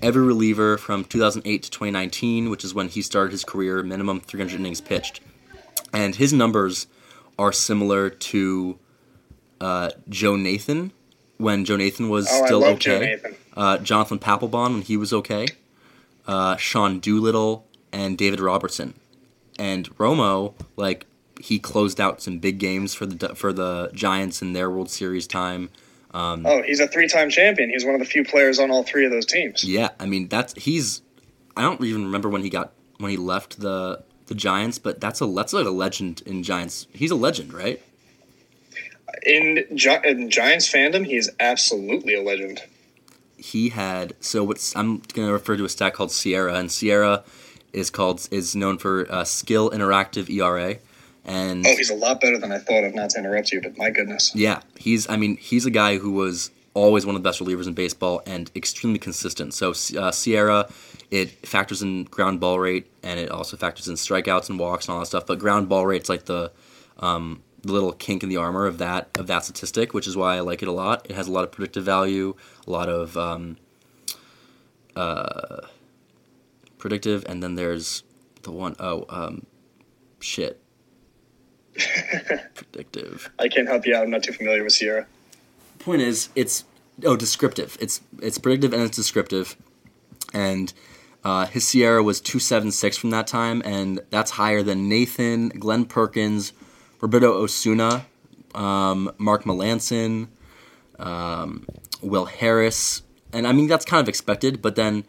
[0.00, 4.58] every reliever from 2008 to 2019, which is when he started his career, minimum 300
[4.58, 5.20] innings pitched,
[5.92, 6.86] and his numbers
[7.42, 8.78] are similar to
[9.60, 10.92] uh, Joe Nathan
[11.38, 13.18] when Joe Nathan was Oh, still okay
[13.56, 15.46] uh, Jonathan Papelbon when he was okay,
[16.26, 18.94] uh, Sean Doolittle, and David Robertson.
[19.58, 21.04] And Romo, like
[21.40, 25.26] he closed out some big games for the for the Giants in their World Series
[25.26, 25.68] time.
[26.14, 27.70] Um, Oh, he's a three-time champion.
[27.70, 29.64] He's one of the few players on all three of those teams.
[29.64, 31.02] Yeah, I mean that's he's.
[31.56, 35.20] I don't even remember when he got when he left the the Giants, but that's
[35.20, 36.86] a that's like a legend in Giants.
[36.92, 37.80] He's a legend, right?
[39.24, 42.62] In, Gi- in Giants fandom, he is absolutely a legend.
[43.36, 47.22] he had so what's I'm gonna refer to a stat called SIERA, and SIERA
[47.72, 50.76] is called is known for uh, skill interactive ERA,
[51.24, 52.94] and Oh, he's a lot better than I thought of.
[52.94, 54.32] Not to interrupt you, but my goodness.
[54.34, 57.66] yeah, he's I mean he's a guy who was always one of the best relievers
[57.66, 59.52] in baseball and extremely consistent.
[59.52, 60.70] So uh, SIERA,
[61.12, 64.94] it factors in ground ball rate and it also factors in strikeouts and walks and
[64.94, 65.26] all that stuff.
[65.26, 66.50] But ground ball rate's like the
[66.98, 70.36] um, the little kink in the armor of that of that statistic, which is why
[70.36, 71.06] I like it a lot.
[71.10, 72.34] It has a lot of predictive value,
[72.66, 73.58] a lot of um,
[74.96, 75.66] uh,
[76.78, 78.04] predictive, and then there's
[78.42, 79.44] the one oh um,
[80.18, 80.62] shit
[82.54, 83.30] predictive.
[83.38, 84.04] I can't help you out.
[84.04, 85.04] I'm not too familiar with SIERA.
[85.78, 86.64] Point is, it's
[87.04, 87.76] oh descriptive.
[87.82, 89.56] It's it's predictive and it's descriptive,
[90.32, 90.72] and
[91.24, 95.48] uh, his SIERA was two seven six from that time, and that's higher than Nathan,
[95.50, 96.52] Glen Perkins,
[97.00, 98.06] Roberto Osuna,
[98.54, 100.28] um, Mark Melancon,
[100.98, 101.66] um,
[102.00, 103.02] Will Harris,
[103.32, 104.60] and I mean that's kind of expected.
[104.60, 105.04] But then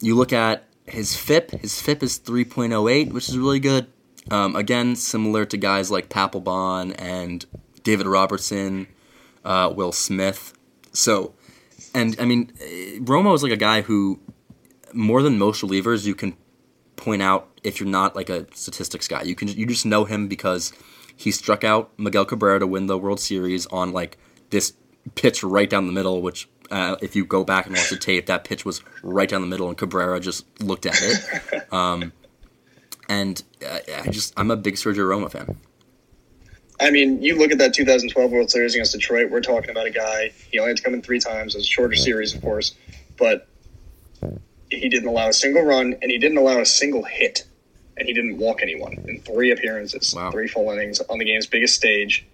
[0.00, 1.50] you look at his FIP.
[1.50, 3.86] His FIP is three point oh eight, which is really good.
[4.30, 7.44] Um, again, similar to guys like Papelbon and
[7.82, 8.88] David Robertson,
[9.44, 10.52] uh, Will Smith.
[10.92, 11.34] So,
[11.94, 12.52] and I mean,
[13.00, 14.18] Romo is like a guy who,
[14.96, 16.36] more than most relievers, you can
[16.96, 19.22] point out if you're not like a statistics guy.
[19.22, 20.72] You can you just know him because
[21.14, 24.18] he struck out Miguel Cabrera to win the World Series on like
[24.50, 24.72] this
[25.14, 28.26] pitch right down the middle, which uh, if you go back and watch the tape,
[28.26, 31.66] that pitch was right down the middle, and Cabrera just looked at it.
[31.72, 32.12] Um,
[33.08, 35.58] and uh, I just I'm a big Sergio Romo fan.
[36.80, 39.30] I mean, you look at that 2012 World Series against Detroit.
[39.30, 40.32] We're talking about a guy.
[40.50, 41.54] He only had to come in three times.
[41.54, 42.74] It was a shorter series, of course,
[43.16, 43.48] but
[44.70, 47.44] he didn't allow a single run and he didn't allow a single hit,
[47.96, 50.30] and he didn't walk anyone in three appearances, Wow.
[50.30, 52.26] three full innings on the game's biggest stage.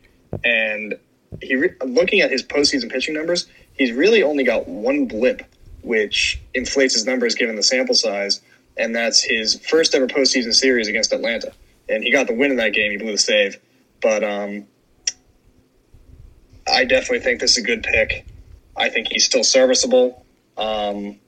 [0.44, 0.94] And
[1.42, 5.42] he, re- looking at his postseason pitching numbers, he's really only got one blip,
[5.82, 8.40] which inflates his numbers given the sample size,
[8.76, 11.52] and that's his first ever postseason series against Atlanta.
[11.88, 12.90] And he got the win in that game.
[12.92, 13.58] He blew the save,
[14.00, 14.66] but um,
[16.72, 18.24] I definitely think this is a good pick.
[18.76, 20.24] I think he's still serviceable.
[20.56, 21.18] Um,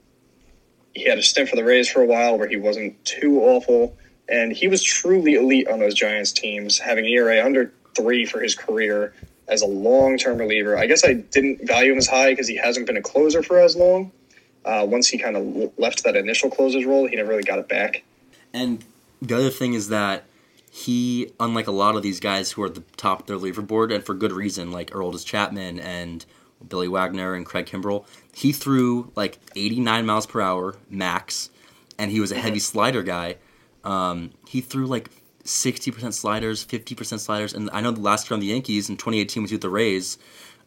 [0.94, 3.96] he had a stint for the Rays for a while where he wasn't too awful,
[4.28, 8.54] and he was truly elite on those Giants teams, having ERA under three for his
[8.54, 9.14] career
[9.48, 10.76] as a long-term reliever.
[10.78, 13.60] I guess I didn't value him as high because he hasn't been a closer for
[13.60, 14.12] as long.
[14.64, 17.68] Uh, once he kind of left that initial closer's role, he never really got it
[17.68, 18.02] back.
[18.52, 18.82] And
[19.20, 20.24] the other thing is that
[20.70, 23.94] he, unlike a lot of these guys who are at the top of their leaderboard,
[23.94, 26.24] and for good reason, like Aroldis Chapman and
[26.68, 31.50] Billy Wagner and Craig Kimbrel, he threw like 89 miles per hour max,
[31.98, 33.36] and he was a heavy slider guy.
[33.84, 35.10] Um, he threw like
[35.44, 39.42] 60% sliders, 50% sliders, and I know the last year on the Yankees in 2018
[39.42, 40.18] was with the Rays,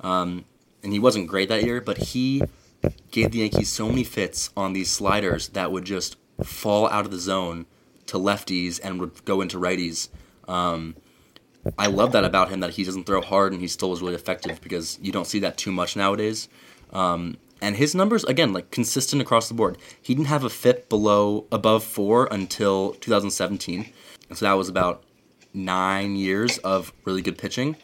[0.01, 0.45] um,
[0.83, 2.43] and he wasn't great that year, but he
[3.11, 7.11] gave the Yankees so many fits on these sliders that would just fall out of
[7.11, 7.65] the zone
[8.05, 10.09] to lefties and would go into righties.
[10.47, 10.95] Um,
[11.77, 14.15] I love that about him that he doesn't throw hard and he still is really
[14.15, 16.49] effective because you don't see that too much nowadays.
[16.91, 19.77] Um, and his numbers again like consistent across the board.
[20.01, 23.91] He didn't have a FIP below above four until 2017,
[24.29, 25.03] and so that was about
[25.53, 27.75] nine years of really good pitching.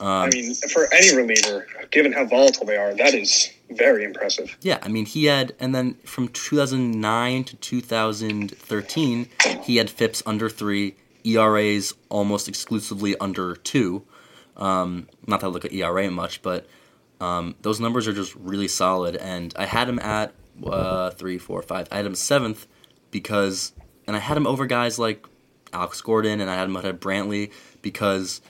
[0.00, 4.56] I mean, for any reliever, given how volatile they are, that is very impressive.
[4.60, 9.28] Yeah, I mean, he had, and then from 2009 to 2013,
[9.62, 14.04] he had FIPS under three, ERAs almost exclusively under two.
[14.56, 16.66] Um, not that I look at ERA much, but
[17.20, 19.16] um, those numbers are just really solid.
[19.16, 20.34] And I had him at
[20.66, 21.88] uh, three, four, five.
[21.90, 22.66] I had him seventh
[23.10, 23.72] because,
[24.06, 25.26] and I had him over guys like
[25.72, 28.40] Alex Gordon, and I had him ahead of Brantley because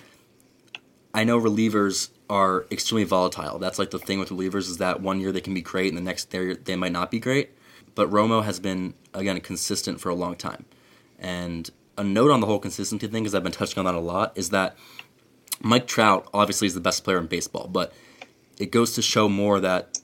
[1.14, 3.58] I know relievers are extremely volatile.
[3.58, 5.98] That's like the thing with relievers is that one year they can be great and
[5.98, 7.50] the next year they might not be great.
[7.94, 10.64] But Romo has been again consistent for a long time.
[11.18, 14.00] And a note on the whole consistency thing, because I've been touching on that a
[14.00, 14.76] lot, is that
[15.60, 17.92] Mike Trout obviously is the best player in baseball, but
[18.58, 19.98] it goes to show more that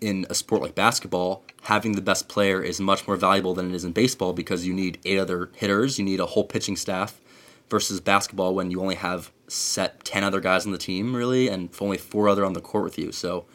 [0.00, 3.74] in a sport like basketball, having the best player is much more valuable than it
[3.74, 7.18] is in baseball because you need eight other hitters, you need a whole pitching staff,
[7.70, 11.70] versus basketball when you only have set 10 other guys on the team really and
[11.80, 13.10] only four other on the court with you.
[13.10, 13.46] So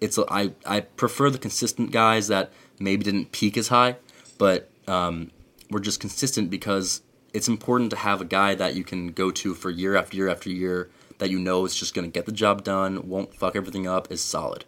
[0.00, 3.96] it's I, I prefer the consistent guys that maybe didn't peak as high
[4.38, 5.30] but um,
[5.70, 7.02] were just consistent because
[7.32, 10.28] it's important to have a guy that you can go to for year after year
[10.28, 13.54] after year that you know is just going to get the job done won't fuck
[13.54, 14.64] everything up is solid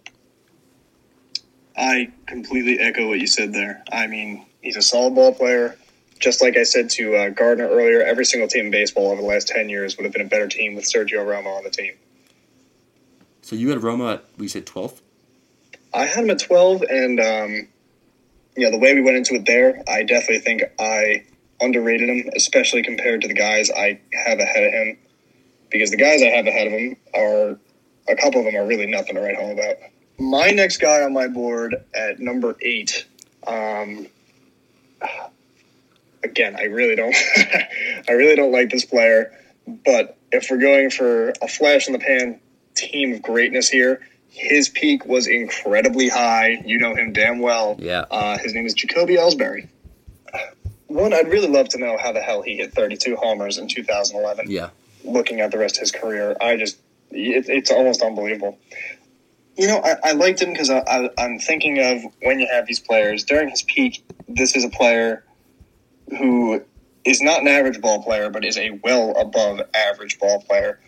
[1.76, 3.82] I completely echo what you said there.
[3.90, 5.76] I mean, he's a solid ball player.
[6.18, 9.26] Just like I said to uh, Gardner earlier, every single team in baseball over the
[9.26, 11.94] last 10 years would have been a better team with Sergio Romo on the team.
[13.40, 15.00] so you had Romo at we said 12th
[15.94, 17.68] I had him at 12, and, um,
[18.56, 21.24] you know, the way we went into it there, I definitely think I
[21.60, 24.98] underrated him, especially compared to the guys I have ahead of him.
[25.70, 27.58] Because the guys I have ahead of him are,
[28.08, 29.76] a couple of them are really nothing to write home about.
[30.18, 33.06] My next guy on my board at number eight,
[33.46, 34.06] um,
[36.22, 37.14] again, I really don't,
[38.08, 39.32] I really don't like this player,
[39.66, 42.38] but if we're going for a flash in the pan
[42.74, 44.02] team of greatness here,
[44.32, 46.62] his peak was incredibly high.
[46.64, 47.76] You know him damn well.
[47.78, 48.06] Yeah.
[48.10, 49.68] Uh, his name is Jacoby Ellsbury.
[50.86, 54.50] One, I'd really love to know how the hell he hit 32 homers in 2011.
[54.50, 54.70] Yeah.
[55.04, 56.78] Looking at the rest of his career, I just,
[57.10, 58.58] it, it's almost unbelievable.
[59.56, 62.66] You know, I, I liked him because I, I, I'm thinking of when you have
[62.66, 64.02] these players during his peak.
[64.28, 65.24] This is a player
[66.18, 66.62] who
[67.04, 70.80] is not an average ball player, but is a well above average ball player.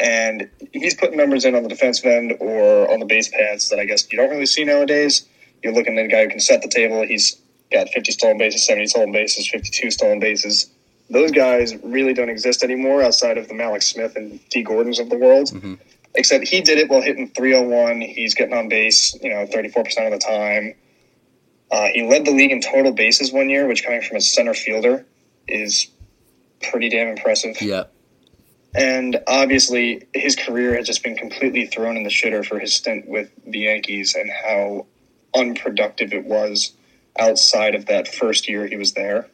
[0.00, 3.78] And he's putting numbers in on the defensive end or on the base paths that
[3.78, 5.26] I guess you don't really see nowadays.
[5.62, 7.04] You're looking at a guy who can set the table.
[7.06, 7.36] He's
[7.70, 10.70] got 50 stolen bases, 70 stolen bases, 52 stolen bases.
[11.10, 15.10] Those guys really don't exist anymore outside of the Mallex Smith and Dee Gordons of
[15.10, 15.48] the world.
[15.48, 15.78] Mhm.
[16.14, 18.00] Except he did it while hitting 301.
[18.00, 20.74] He's getting on base, you know, 34% of the time.
[21.70, 24.54] Uh, he led the league in total bases one year, which coming from a center
[24.54, 25.04] fielder
[25.46, 25.88] is
[26.62, 27.60] pretty damn impressive.
[27.60, 27.84] Yeah.
[28.74, 33.08] And obviously, his career has just been completely thrown in the shitter for his stint
[33.08, 34.86] with the Yankees and how
[35.34, 36.72] unproductive it was
[37.18, 39.28] outside of that first year he was there.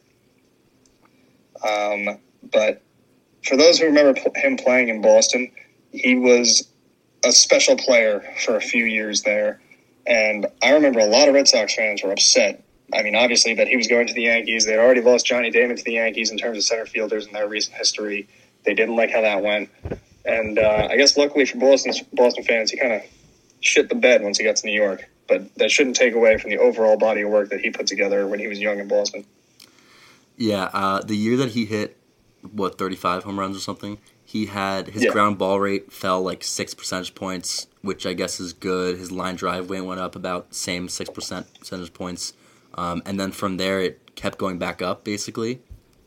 [1.66, 2.18] Um,
[2.50, 2.82] but
[3.44, 5.52] for those who remember him playing in Boston,
[5.92, 6.68] he was
[7.24, 9.60] a special player for a few years there.
[10.06, 12.62] And I remember a lot of Red Sox fans were upset.
[12.94, 14.64] I mean, obviously, that he was going to the Yankees.
[14.64, 17.48] They'd already lost Johnny Damon to the Yankees in terms of center fielders in their
[17.48, 18.28] recent history.
[18.66, 19.70] They didn't like how that went.
[20.24, 23.02] And uh, I guess luckily for Boston, Boston fans, he kind of
[23.60, 25.08] shit the bed once he got to New York.
[25.28, 28.26] But that shouldn't take away from the overall body of work that he put together
[28.26, 29.24] when he was young in Boston.
[30.36, 30.64] Yeah.
[30.72, 31.96] Uh, the year that he hit,
[32.52, 35.10] what, 35 home runs or something, he had his Yeah.
[35.12, 38.98] ground ball rate fell like six percentage points, which I guess is good.
[38.98, 42.32] His line drive weight went up about same six percent percentage points,
[42.74, 45.04] um, and then from there it kept going back up.
[45.04, 45.60] Basically,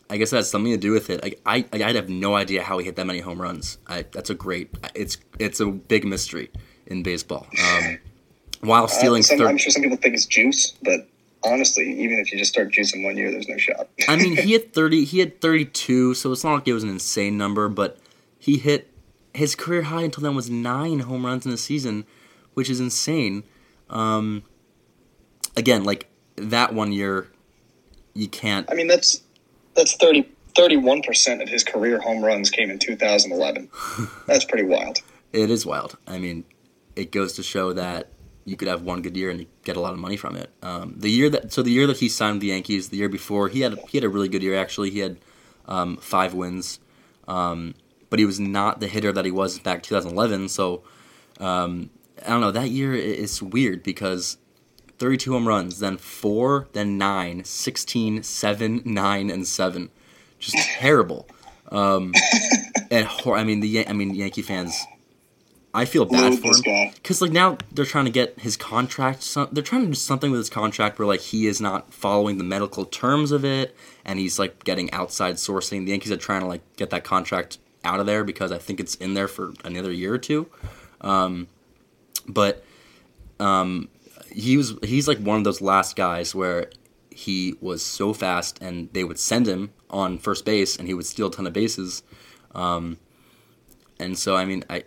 [0.09, 1.21] I guess that has something to do with it.
[1.21, 3.77] Like I, I, I'd have no idea how he hit that many home runs.
[3.87, 4.69] I, that's a great.
[4.95, 6.49] It's it's a big mystery
[6.87, 7.47] in baseball.
[7.61, 7.99] Um,
[8.61, 11.07] while stealing Uh, some, thir- I'm sure some people think it's juice, but
[11.43, 13.87] honestly, even if you just start juicing one year, there's no shot.
[14.07, 15.05] I mean, he had thirty.
[15.05, 17.69] He had thirty-two, so it's not like it was an insane number.
[17.69, 17.97] But
[18.39, 18.91] he hit
[19.33, 22.05] his career high until then was nine home runs in a season,
[22.55, 23.43] which is insane.
[23.91, 24.43] Um,
[25.55, 27.27] again, like that one year,
[28.15, 28.69] you can't.
[28.71, 29.21] I mean, that's
[29.79, 29.95] that's
[30.55, 33.69] 31 percent of his career home runs came in 2011.
[34.27, 34.99] That's pretty wild.
[35.31, 35.97] It is wild.
[36.07, 36.43] I mean,
[36.95, 38.09] it goes to show that
[38.45, 40.51] you could have one good year and get a lot of money from it.
[40.61, 43.47] Um, the year that so the year that he signed the Yankees, the year before,
[43.47, 44.57] he had he had a really good year.
[44.57, 45.17] Actually, he had
[45.67, 46.79] um, five wins,
[47.27, 47.75] um,
[48.09, 50.49] but he was not the hitter that he was back 2011.
[50.49, 50.83] So
[51.39, 51.89] um,
[52.25, 52.51] I don't know.
[52.51, 54.37] That year is weird because
[54.99, 59.89] 32 home runs, then four, then nine, 16, 7, 9, and seven,
[60.39, 61.27] just terrible.
[61.71, 62.13] Um,
[62.91, 64.85] and hor- I mean the I mean Yankee fans.
[65.71, 69.21] I feel bad for him because like now they're trying to get his contract.
[69.21, 72.39] Some, they're trying to do something with his contract where like he is not following
[72.39, 75.85] the medical terms of it, and he's like getting outside sourcing.
[75.85, 78.79] The Yankees are trying to like get that contract out of there because I think
[78.79, 80.47] it's in there for another year or two.
[81.01, 81.47] Um,
[82.27, 82.63] but
[83.39, 83.89] um,
[84.31, 86.69] he was he's like one of those last guys where
[87.11, 91.05] he was so fast and they would send him on first base and he would
[91.05, 92.03] steal a ton of bases.
[92.53, 92.97] Um,
[93.99, 94.83] and so I mean I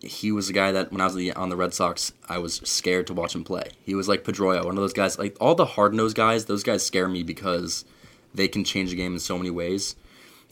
[0.00, 3.06] he was a guy that when I was on the Red Sox, I was scared
[3.08, 3.70] to watch him play.
[3.82, 5.18] He was like Pedroia, one of those guys.
[5.18, 7.84] Like all the hard nosed guys, those guys scare me because
[8.32, 9.96] they can change the game in so many ways.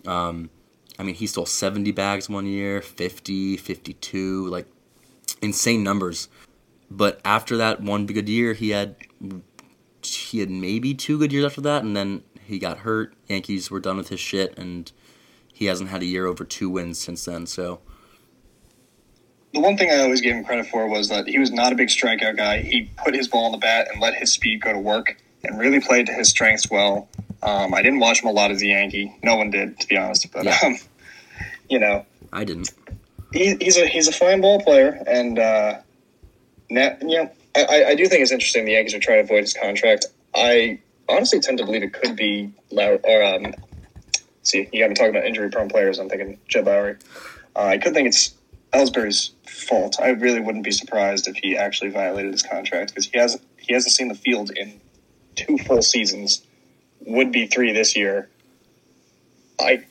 [0.04, 0.50] Um,
[0.98, 4.66] I mean, he stole 70 bags one year, 50, 52, like
[5.42, 6.28] insane numbers.
[6.91, 8.97] But after that one good year, he had
[10.03, 13.14] he had maybe two good years after that, and then he got hurt.
[13.28, 14.91] Yankees were done with his shit, and
[15.53, 17.47] he hasn't had a year over two wins since then.
[17.47, 17.80] So
[19.53, 21.74] The one thing I always gave him credit for was that he was not a
[21.74, 22.61] big strikeout guy.
[22.61, 25.59] He put his ball on the bat and let his speed go to work, and
[25.59, 27.09] really played to his strengths well.
[27.43, 29.12] Um, I didn't watch him a lot as a Yankee.
[29.22, 30.30] No one did, to be honest.
[30.32, 30.59] But Yeah.
[30.64, 30.76] um,
[31.68, 32.72] you know, I didn't.
[33.32, 35.78] he, he's a he's a fine ball player, and uh,
[36.70, 39.54] now know I, I- do think it's interesting the Yankees are trying to avoid his
[39.54, 40.06] contract.
[40.34, 43.54] I honestly tend to believe it could be Low or um,
[44.42, 45.98] see you got me talking about injury prone players.
[45.98, 47.00] I'm thinking Jed Lowrie.
[47.54, 48.34] Uh, I could think it's
[48.72, 49.96] Ellsbury's fault.
[50.00, 53.72] I really wouldn't be surprised if he actually violated his contract because he hasn't he
[53.72, 54.80] hasn't seen the field in
[55.34, 56.42] two full seasons.
[57.00, 58.28] Would be three this year.
[59.60, 59.84] I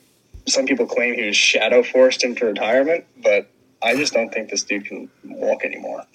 [0.46, 3.50] some people claim he was shadow forced into retirement, but
[3.86, 6.02] I just don't think this dude can walk anymore.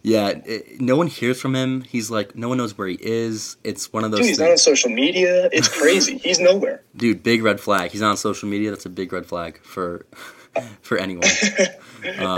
[0.00, 1.82] Yeah, it, no one hears from him.
[1.82, 3.56] He's like, no one knows where he is.
[3.62, 5.50] It's one of those dude, he's not on social media.
[5.52, 6.16] It's crazy.
[6.24, 6.82] he's nowhere.
[6.96, 7.90] Dude, big red flag.
[7.90, 8.70] He's not on social media.
[8.70, 10.06] That's a big red flag for.
[10.80, 11.24] for anyone.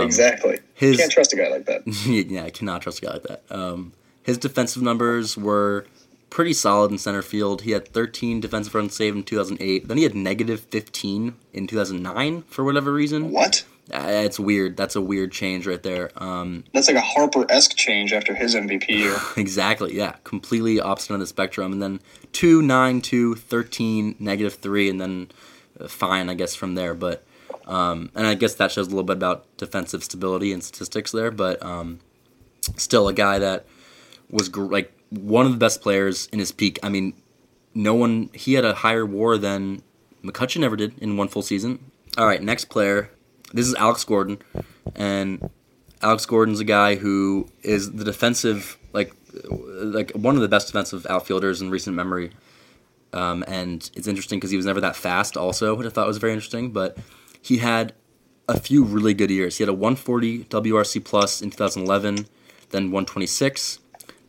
[0.01, 0.59] exactly.
[0.73, 1.83] his- Can't trust a guy like that.
[2.05, 3.43] yeah, I cannot trust a guy like that.
[3.49, 3.93] Um,
[4.23, 5.85] his defensive numbers were
[6.29, 7.61] pretty solid in center field.
[7.61, 9.87] He had 13 defensive runs saved in 2008.
[9.87, 13.31] Then he had negative 15 in 2009 for whatever reason.
[13.31, 13.65] What?
[13.93, 14.77] Uh, it's weird.
[14.77, 16.11] That's a weird change right there.
[16.15, 19.17] Um, That's like a Harper esque change after his MVP year.
[19.37, 19.95] exactly.
[19.95, 21.73] Yeah, completely opposite on the spectrum.
[21.73, 21.99] And then
[22.31, 25.31] 2, 9, 2, 13, negative 3, and then
[25.79, 26.93] uh, fine, I guess, from there.
[26.93, 27.25] But
[27.65, 31.31] um, and I guess that shows a little bit about defensive stability and statistics there.
[31.31, 31.99] But um,
[32.77, 33.65] still, a guy that
[34.29, 36.79] was gr- like one of the best players in his peak.
[36.81, 37.13] I mean,
[37.73, 39.83] no one he had a higher WAR than
[40.23, 41.91] McCutchen ever did in one full season.
[42.17, 43.09] All right, next player.
[43.53, 44.39] This is Alex Gordon,
[44.95, 45.49] and
[46.01, 51.05] Alex Gordon's a guy who is the defensive like like one of the best defensive
[51.09, 52.31] outfielders in recent memory.
[53.13, 55.35] Um, and it's interesting because he was never that fast.
[55.35, 56.71] Also, which I thought was very interesting.
[56.71, 56.97] But
[57.41, 57.93] he had
[58.47, 59.57] a few really good years.
[59.57, 62.27] He had a 140 WRC plus in 2011,
[62.69, 63.79] then 126,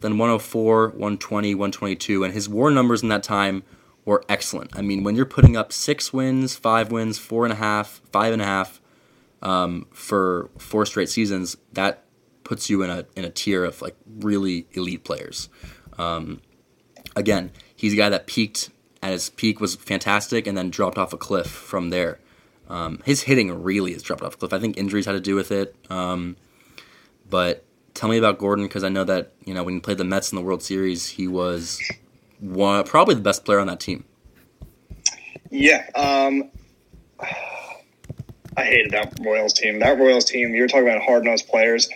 [0.00, 3.62] then 104, 120, 122, and his WAR numbers in that time
[4.04, 4.76] were excellent.
[4.76, 8.32] I mean, when you're putting up six wins, five wins, four and a half, five
[8.32, 8.80] and a half
[9.42, 12.04] um, for four straight seasons, that
[12.44, 15.48] puts you in a in a tier of like really elite players.
[15.98, 16.40] Um,
[17.14, 18.70] again, he's a guy that peaked
[19.02, 22.20] at his peak was fantastic and then dropped off a cliff from there.
[22.68, 24.52] Um, his hitting really has dropped off a cliff.
[24.52, 25.74] I think injuries had to do with it.
[25.90, 26.36] Um,
[27.28, 27.64] but
[27.94, 30.32] tell me about Gordon because I know that you know when he played the Mets
[30.32, 31.80] in the World Series, he was
[32.38, 34.04] one probably the best player on that team.
[35.50, 35.86] Yeah.
[35.94, 36.50] Um,
[38.56, 39.78] I hated that Royals team.
[39.80, 41.88] That Royals team, you're talking about hard nosed players.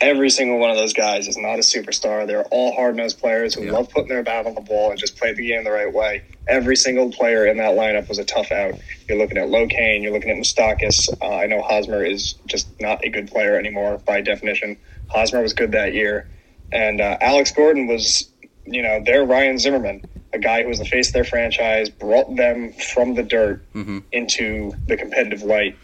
[0.00, 2.26] Every single one of those guys is not a superstar.
[2.26, 3.72] They're all hard nosed players who Yeah.
[3.72, 6.22] love putting their bat on the ball and just play the game the right way.
[6.46, 8.74] Every single player in that lineup was a tough out.
[9.08, 11.08] You're looking at Locane, you're looking at Moustakas.
[11.20, 14.78] Uh, I know Hosmer is just not a good player anymore by definition.
[15.08, 16.26] Hosmer was good that year.
[16.72, 18.30] And uh, Alex Gordon was,
[18.64, 20.02] you know, their Ryan Zimmerman,
[20.32, 24.04] a guy who was the face of their franchise, brought them from the dirt Mhm.
[24.12, 25.76] into the competitive light.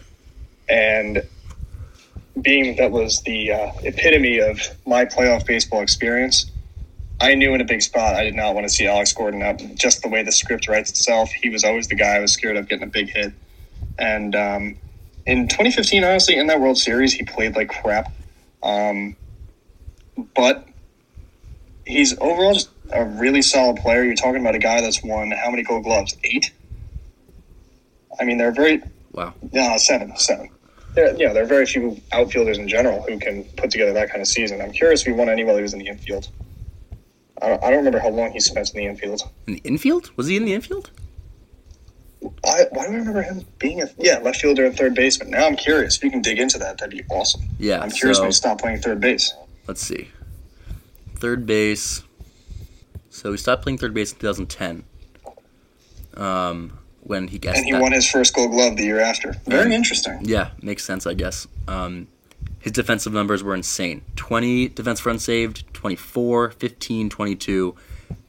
[0.69, 1.23] And
[2.41, 6.51] being that was the uh, epitome of my playoff baseball experience,
[7.21, 9.61] I knew in a big spot I did not want to see Alex Gordon up.
[9.75, 12.57] Just the way the script writes itself, he was always the guy I was scared
[12.57, 13.33] of getting a big hit.
[13.99, 14.77] And um,
[15.27, 18.13] in 2015, honestly, in that World Series, he played like crap.
[18.63, 19.17] Um,
[20.35, 20.67] but
[21.87, 24.03] he's overall just a really solid player.
[24.03, 26.17] You're talking about a guy that's won how many Gold Gloves?
[26.25, 26.53] Eight.
[28.19, 28.83] I mean, they're very
[29.15, 29.33] Wow.
[29.53, 30.51] no, seven, seven.
[30.95, 34.11] There, you know, there are very few outfielders in general who can put together that
[34.11, 34.61] kind of season.
[34.61, 36.29] I'm curious if he won any while he was in the infield.
[37.43, 39.23] I don't, I don't remember how long he spent in the infield.
[39.47, 40.11] In the infield?
[40.17, 40.91] Was he in the infield?
[42.45, 45.31] I, why do I remember him being a yeah left fielder and third baseman?
[45.31, 45.97] Now I'm curious.
[45.97, 47.43] If you can dig into that, that'd be awesome.
[47.59, 47.81] Yeah.
[47.81, 49.35] I'm curious so, when he stopped playing third base.
[49.67, 50.09] let's see.
[51.17, 52.03] Third base.
[53.11, 54.85] So he stopped playing third base in 2010.
[56.17, 57.81] Um, when he guessed And he that.
[57.81, 59.33] won his first Gold Glove the year after.
[59.47, 60.19] Very interesting.
[60.23, 61.47] Yeah, makes sense, I guess.
[61.69, 62.09] Um,
[62.61, 67.75] his defensive numbers were insane 20 defense runs saved, 24, 15, 22.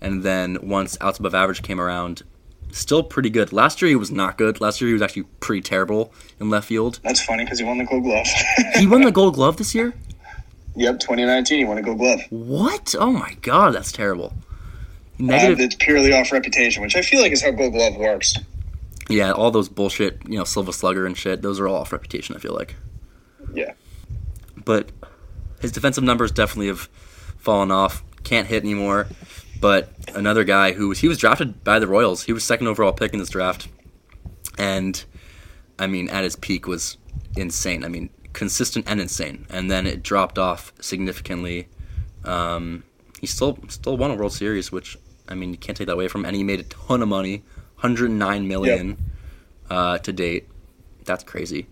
[0.01, 2.23] And then once outs above average came around,
[2.71, 3.53] still pretty good.
[3.53, 4.59] Last year he was not good.
[4.61, 6.99] Last year he was actually pretty terrible in left field.
[7.03, 8.28] That's funny because he won the Gold Glove.
[8.76, 9.93] He won the gold glove this year?
[10.76, 12.19] yep, 2019 he won a Gold Glove.
[12.30, 12.93] What?
[12.99, 14.34] Oh my god, that's terrible.
[15.17, 15.61] Negative.
[15.61, 18.36] it's purely off reputation, which I feel like is how Gold Glove works.
[19.10, 22.36] Yeah, all those bullshit, you know, Silver Slugger and shit, those are all off reputation,
[22.36, 22.76] I feel like.
[23.53, 23.74] Yeah.
[24.66, 24.91] but
[25.62, 26.89] his defensive numbers definitely have
[27.38, 28.03] fallen off.
[28.24, 29.08] Can't hit anymore.
[29.62, 32.24] But another guy who was he was drafted by the Royals.
[32.24, 33.68] He was second overall pick in this draft,
[34.58, 35.03] and
[35.80, 36.97] I mean at his peak was
[37.38, 37.84] insane.
[37.84, 39.45] I mean consistent and insane.
[39.49, 41.68] And then it dropped off significantly.
[42.26, 42.84] Um,
[43.22, 44.97] he still still won a World Series, which
[45.30, 46.22] I mean you can't take that away from.
[46.22, 46.26] him.
[46.30, 47.43] And he made a ton of money,
[47.86, 48.98] 109 million
[49.70, 50.50] uh, to date.
[51.04, 51.68] That's crazy.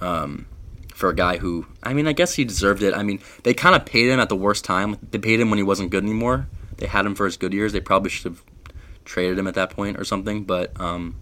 [0.00, 0.46] Um,
[0.92, 2.94] for a guy who, I mean, I guess he deserved it.
[2.94, 4.98] I mean, they kind of paid him at the worst time.
[5.10, 6.46] They paid him when he wasn't good anymore.
[6.76, 7.72] They had him for his good years.
[7.72, 8.44] They probably should have
[9.04, 10.44] traded him at that point or something.
[10.44, 11.16] But um,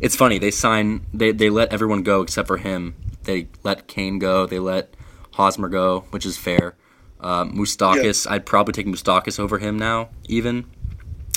[0.00, 0.38] it's funny.
[0.38, 1.06] They sign.
[1.12, 2.94] They they let everyone go except for him.
[3.24, 4.46] They let Cain go.
[4.46, 4.94] They let
[5.32, 6.76] Hosmer go, which is fair.
[7.20, 10.66] Uh, Moustakas, I'd probably take Moustakas over him now, even.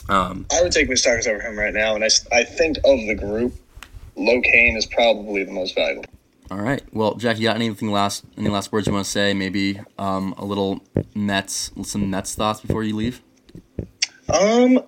[0.10, 3.16] Um, I would take Moustakas over him right now, and I, I think of the
[3.16, 3.54] group,
[4.18, 6.06] Locane is probably the most valuable.
[6.50, 6.82] All right.
[6.94, 9.34] Well, Jack, you got anything last any last words you want to say?
[9.34, 10.82] Maybe um, a little
[11.14, 13.22] Mets, some Mets thoughts before you leave.
[14.30, 14.80] Um,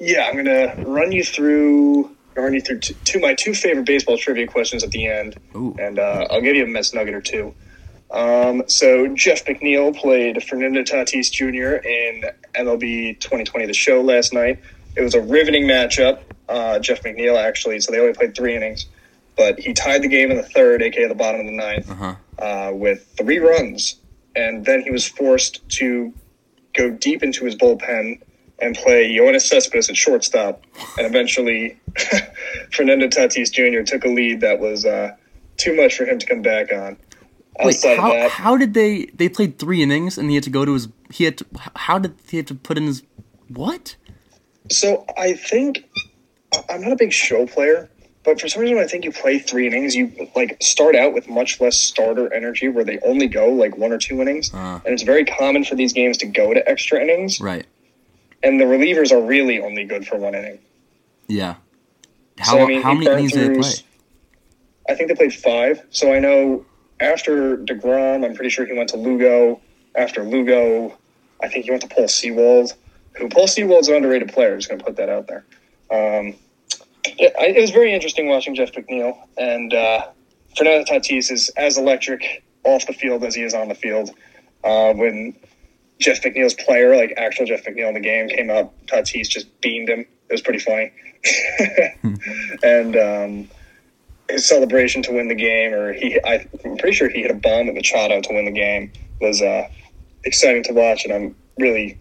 [0.00, 4.18] yeah, I'm gonna run you through run you through two, two my two favorite baseball
[4.18, 5.76] trivia questions at the end, Ooh.
[5.78, 7.54] and uh, I'll give you a Mets nugget or two.
[8.12, 11.76] Um, so Jeff McNeil played Fernando Tatis Jr.
[11.86, 14.60] in MLB 2020 The Show last night.
[14.96, 16.20] It was a riveting matchup.
[16.48, 18.86] Uh, Jeff McNeil actually, so they only played three innings,
[19.36, 22.14] but he tied the game in the third, aka the bottom of the ninth, Uh-huh.
[22.38, 23.96] uh, with three runs,
[24.36, 26.12] and then he was forced to
[26.74, 28.20] go deep into his bullpen
[28.58, 30.62] and play Yoenis Cespedes at shortstop,
[30.98, 31.78] and eventually
[32.72, 33.82] Fernando Tatis Jr.
[33.82, 35.16] took a lead that was uh,
[35.56, 36.96] too much for him to come back on.
[37.60, 40.64] Wait, how, that, how did they they played three innings and he had to go
[40.64, 41.46] to his he had to
[41.76, 43.02] how did he have to put in his
[43.48, 43.96] what?
[44.70, 45.84] so I think
[46.70, 47.90] I'm not a big show player,
[48.24, 51.28] but for some reason I think you play three innings, you like start out with
[51.28, 54.80] much less starter energy, where they only go like one or two innings, Uh.
[54.84, 57.66] and it's very common for these games to go to extra innings, Right.
[58.42, 60.58] and the relievers are really only good for one inning.
[61.28, 61.56] Yeah.
[62.38, 63.70] How So, I mean, how many innings did they play?
[64.88, 65.82] I think they played five.
[65.90, 66.64] So I know
[67.02, 69.60] after Degrom, I'm pretty sure he went to Lugo.
[69.94, 70.96] After Lugo,
[71.42, 72.72] I think he went to Paul Sewald.
[73.18, 74.56] Who Paul Sewald's an underrated player.
[74.56, 75.44] Just going to put that out there.
[75.90, 76.34] Um,
[77.18, 80.06] yeah, I, it was very interesting watching Jeff McNeil and uh,
[80.56, 84.10] Fernando Tatis is as electric off the field as he is on the field.
[84.64, 85.36] Uh, when
[85.98, 89.88] Jeff McNeil's player, like actual Jeff McNeil in the game, came up, Tatis just beamed
[89.88, 90.00] him.
[90.00, 90.92] It was pretty funny.
[92.62, 93.48] and um,
[94.32, 97.34] his celebration to win the game, or he, I, I'm pretty sure he hit a
[97.34, 99.68] bomb at Machado to win the game, was uh,
[100.24, 101.98] exciting to watch, and I'm really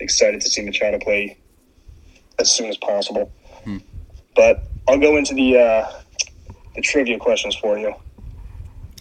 [0.00, 1.36] excited to see Machado play
[2.38, 3.30] as soon as possible.
[4.36, 5.92] But I'll go into the uh,
[6.74, 7.94] the trivia questions for you.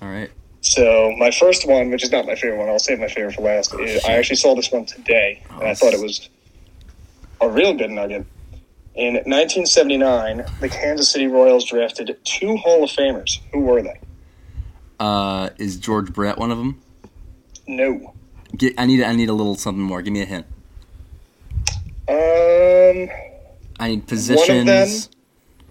[0.01, 0.29] All right.
[0.61, 3.41] So my first one, which is not my favorite one, I'll save my favorite for
[3.41, 3.73] last.
[3.79, 6.29] is- I actually saw this one today, and I thought it was
[7.41, 8.25] a real good nugget.
[8.95, 13.39] In 1979, the Kansas City Royals drafted two Hall of Famers.
[13.51, 13.99] Who were they?
[14.99, 16.79] Uh, is George Brett one of them?
[17.67, 18.13] No.
[18.55, 20.01] Get, I need I need a little something more.
[20.03, 20.45] Give me a hint.
[22.07, 23.09] Um,
[23.79, 25.07] I need positions.
[25.07, 25.13] them?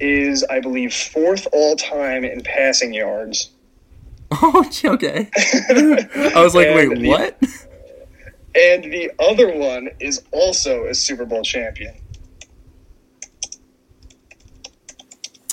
[0.00, 3.50] is I believe fourth all time in passing yards.
[4.34, 5.28] Oh, okay.
[5.36, 7.38] I was like, wait, the- what?
[8.54, 11.94] And the other one is also a Super Bowl champion.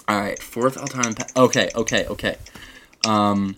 [0.10, 1.14] All right, fourth all time.
[1.14, 2.36] Pa- okay, okay, okay.
[3.06, 3.56] Um,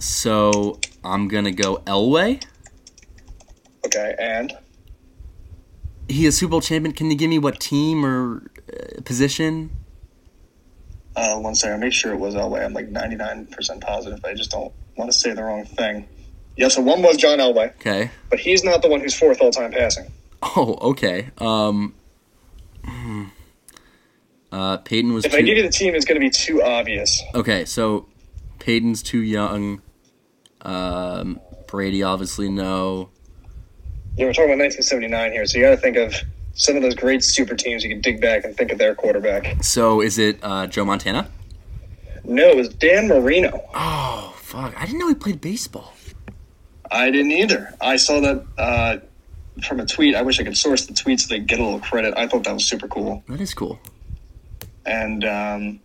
[0.00, 2.42] so I'm gonna go Elway.
[3.84, 4.56] Okay, and
[6.08, 6.94] He is Super Bowl champion.
[6.94, 8.42] Can you give me what team or
[8.72, 9.70] uh, position?
[11.16, 12.64] uh, one second, make sure it was Elway.
[12.64, 14.24] I'm like 99% positive.
[14.24, 16.08] I just don't want to say the wrong thing.
[16.56, 18.10] Yeah, so one was John Elway, Okay.
[18.30, 20.10] but he's not the one who's fourth all time passing.
[20.42, 21.28] Oh, okay.
[21.38, 21.94] Um.
[24.54, 25.38] Uh, Peyton was If too.
[25.38, 27.20] I give you the team, it's going to be too obvious.
[27.34, 28.06] okay, so
[28.60, 29.82] Peyton's too young.
[30.62, 33.10] Um, Brady obviously no.
[34.16, 36.14] Yeah, we're talking about 1979 here, so you got to think of
[36.54, 37.82] some of those great super teams.
[37.82, 39.62] You can dig back and think of their quarterback.
[39.64, 41.28] So is it uh, Joe Montana?
[42.22, 43.60] No, it was Dan Marino.
[43.74, 44.72] Oh fuck!
[44.80, 45.92] I didn't know he played baseball.
[46.92, 47.74] I didn't either.
[47.80, 48.96] I saw that uh,
[49.66, 50.14] from a tweet.
[50.14, 52.14] I wish I could source the tweet so they get a little credit.
[52.16, 53.24] I thought that was super cool.
[53.28, 53.80] That is cool.
[54.86, 55.80] And um,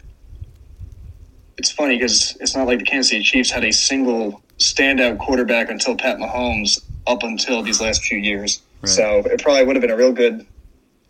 [1.57, 5.69] it's funny because it's not like the Kansas City Chiefs had a single standout quarterback
[5.69, 8.61] until Pat Mahomes up until these last few years.
[8.81, 8.89] Right.
[8.89, 10.45] So it probably would have been a real good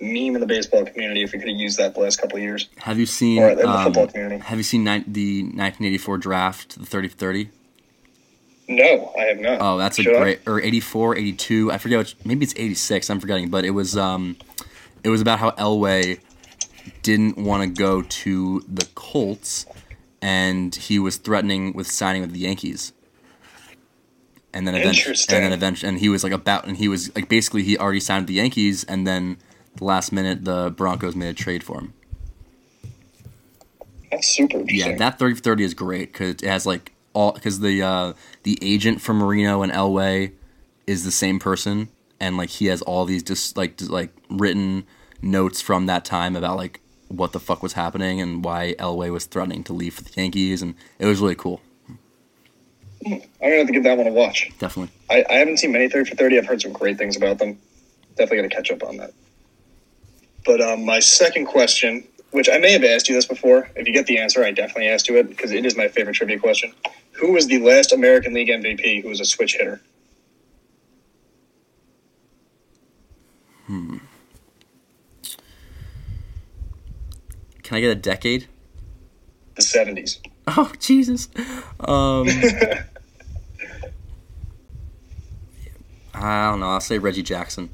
[0.02, 2.44] meme in the baseball community if we could have used that the last couple of
[2.44, 2.70] years.
[2.78, 4.42] Have you seen Or um, football community.
[4.44, 7.50] Have you seen ni- the 1984 draft, the 30-30?
[8.70, 9.58] No, I have not.
[9.62, 10.20] Oh, that's a Should I?
[10.20, 11.72] great or 84, 82.
[11.72, 12.16] I forget which.
[12.24, 13.10] Maybe it's 86.
[13.10, 14.38] I'm forgetting, but it was um,
[15.04, 16.20] it was about how Elway
[17.02, 19.66] didn't want to go to the Colts,
[20.22, 22.94] and he was threatening with signing with the Yankees.
[24.54, 27.30] And then eventually, and then eventually, and he was like about, and he was like
[27.30, 29.38] basically he already signed with the Yankees, and then
[29.76, 31.94] the last minute the Broncos made a trade for him.
[34.12, 37.60] That's super Yeah, that 30 for 30 is great because it has like all because
[37.60, 38.14] the uh,
[38.44, 40.34] the agent for Marino and Elway
[40.88, 44.86] is the same person, and like he has all these just like just, like written
[45.22, 49.26] notes from that time about like what the fuck was happening and why Elway was
[49.26, 51.62] threatening to leave for the Yankees, and it was really cool.
[53.06, 54.52] I'm gonna have to give that one a watch.
[54.60, 54.94] Definitely.
[55.10, 56.38] I, I haven't seen many 30 for 30.
[56.38, 57.58] I've heard some great things about them.
[58.16, 59.12] Definitely gonna catch up on that.
[60.46, 63.94] But um, my second question, which I may have asked you this before, if you
[63.94, 66.74] get the answer, I definitely asked you it because it is my favorite trivia question.
[67.14, 69.82] Who was the last American League MVP who was a switch hitter?
[77.70, 78.48] Can I get a decade?
[79.54, 80.18] The 70s.
[80.58, 81.30] Oh Jesus.
[81.80, 82.28] Um,
[86.16, 86.70] I don't know.
[86.70, 87.70] I'll say Reggie Jackson.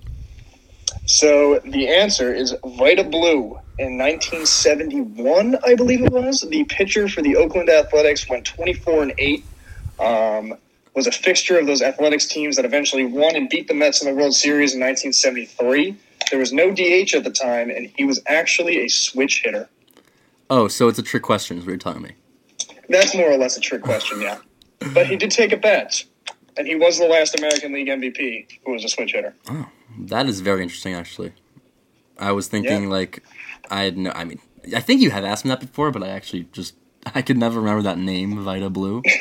[1.05, 3.57] So the answer is Vida Blue.
[3.79, 9.13] In 1971, I believe it was, the pitcher for the Oakland Athletics went 24 and
[9.17, 9.45] 8.
[9.99, 10.55] Um,
[10.93, 14.09] was a fixture of those athletics teams that eventually won and beat the Mets in
[14.09, 15.95] the World Series in 1973.
[16.29, 19.69] There was no DH at the time, and he was actually a switch hitter.
[20.49, 22.11] Oh, so it's a trick question, is what you're telling me.
[22.89, 24.37] That's more or less a trick question, yeah.
[24.93, 26.03] But he did take a bet,
[26.57, 29.33] and he was the last American League MVP who was a switch hitter.
[29.49, 29.67] Oh,
[30.01, 31.33] that is very interesting, actually.
[32.19, 32.89] I was thinking Yeah.
[32.89, 33.23] like
[33.71, 34.11] I had no.
[34.11, 34.39] I mean,
[34.75, 36.75] I think you have asked me that before, but I actually just
[37.15, 39.01] I could never remember that name, Vida Blue.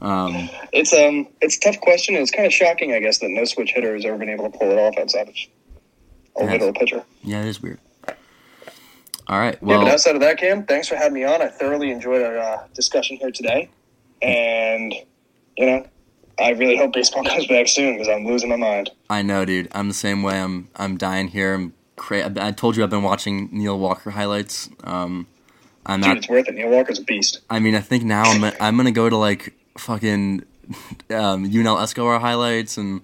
[0.00, 2.14] Um, It's um, it's a tough question.
[2.14, 4.58] It's kind of shocking, I guess, that no switch hitter has ever been able to
[4.58, 5.34] pull it off outside of
[6.36, 7.02] a literal pitcher.
[7.22, 7.78] yeah, it is weird.
[9.26, 9.54] All right.
[9.62, 11.40] yeah, but outside of that, Cam, thanks for having me on.
[11.40, 13.70] I thoroughly enjoyed our uh, discussion here today,
[14.20, 14.92] and
[15.56, 15.86] you know,
[16.38, 18.90] I really hope baseball comes back soon because I'm losing my mind.
[19.08, 19.68] I know, dude.
[19.72, 20.40] I'm the same way.
[20.40, 21.54] I'm I'm dying here.
[21.54, 24.68] I'm cra- I told you I've been watching Neil Walker highlights.
[24.82, 25.26] Um,
[25.86, 26.16] I'm Dude, not.
[26.18, 26.54] it's worth it.
[26.54, 27.40] Neil Walker's a beast.
[27.50, 30.44] I mean, I think now I'm I'm gonna go to like fucking
[31.10, 33.02] um, Yunel Escobar highlights and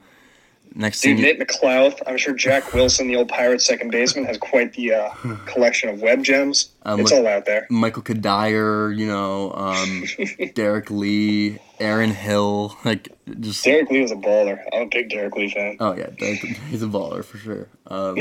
[0.75, 1.25] next Dude, thing.
[1.25, 2.01] Nate McLouth.
[2.07, 5.11] I'm sure Jack Wilson, the old Pirates second baseman, has quite the uh,
[5.47, 6.71] collection of web gems.
[6.85, 7.67] Um, it's all out there.
[7.71, 10.05] Michael Cuddyer, you know, um,
[10.55, 13.09] Derrek Lee, Aaron Hill, like
[13.41, 14.59] just Derrek Lee was a baller.
[14.73, 15.77] I'm a big Derrek Lee fan.
[15.81, 17.69] oh yeah, Derek, he's a baller for sure.
[17.87, 18.17] Um,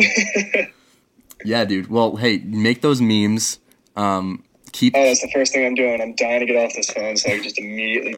[1.45, 1.87] yeah, dude.
[1.87, 3.59] Well, hey, make those memes.
[3.95, 6.01] Um, keep Oh, that's the first thing I'm doing.
[6.01, 8.15] I'm dying to get off this phone, so I can just immediately.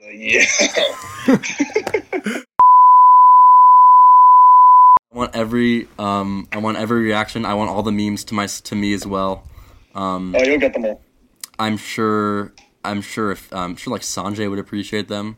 [0.00, 0.14] Like,
[1.28, 2.42] yeah.
[5.18, 7.44] I want every um, I want every reaction.
[7.44, 9.42] I want all the memes to my to me as well.
[9.92, 11.02] Um, Oh, you'll get them all.
[11.58, 12.52] I'm sure.
[12.84, 15.36] I'm sure if I'm sure like Sanjay would appreciate them.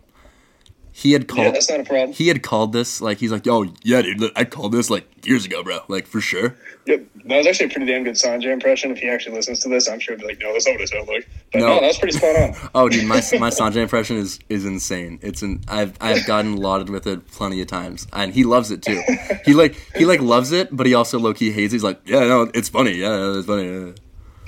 [0.92, 1.46] He had called.
[1.46, 2.12] Yeah, that's not a problem.
[2.12, 5.46] he had called this like he's like, "Yo, yeah, dude, I called this like years
[5.46, 5.78] ago, bro.
[5.88, 7.06] Like for sure." Yep.
[7.26, 8.90] That was actually a pretty damn good Sanjay impression.
[8.90, 10.80] If he actually listens to this, I'm sure he'll be like, no, that's not what
[10.82, 11.28] I sound like.
[11.52, 11.66] But No.
[11.68, 12.54] no, that was pretty spot on.
[12.74, 15.18] Oh, dude, my my Sanjay impression is is insane.
[15.22, 18.82] It's an I've I've gotten lauded with it plenty of times, and he loves it
[18.82, 19.00] too.
[19.44, 21.72] He like he like loves it, but he also low key hates.
[21.72, 21.76] it.
[21.76, 22.92] He's like, "Yeah, no, it's funny.
[22.92, 23.92] Yeah, it's funny."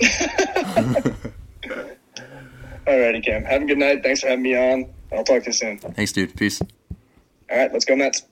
[0.01, 1.13] Yeah.
[2.85, 3.43] Alrighty, Cam.
[3.45, 4.03] Have a good night.
[4.03, 4.85] Thanks for having me on.
[5.13, 5.77] I'll talk to you soon.
[5.77, 6.35] Thanks, dude.
[6.35, 6.61] Peace.
[6.61, 8.23] All right, let's go Mets.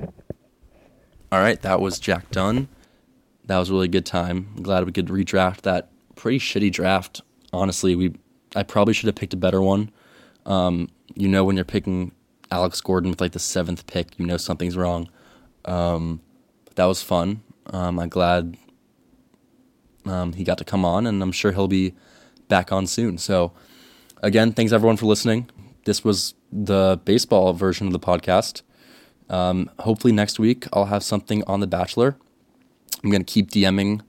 [0.00, 2.68] All right, that was Jack Dunne.
[3.46, 4.52] That was a really good time.
[4.56, 7.22] I'm glad we could redraft that pretty shitty draft.
[7.52, 8.14] Honestly, we
[8.54, 9.90] I probably should have picked a better one.
[10.46, 12.12] Um, you know, when you're picking
[12.50, 15.08] Alex Gordon with like the seventh pick, you know something's wrong.
[15.64, 16.20] Um,
[16.64, 17.42] but that was fun.
[17.66, 18.56] Um, I'm glad
[20.04, 21.94] um, he got to come on, and I'm sure he'll be
[22.48, 23.18] back on soon.
[23.18, 23.52] So,
[24.22, 25.50] again, thanks everyone for listening.
[25.84, 28.62] This was the baseball version of the podcast.
[29.28, 32.16] Um, hopefully next week I'll have something on The Bachelor.
[33.02, 34.00] I'm gonna keep DMing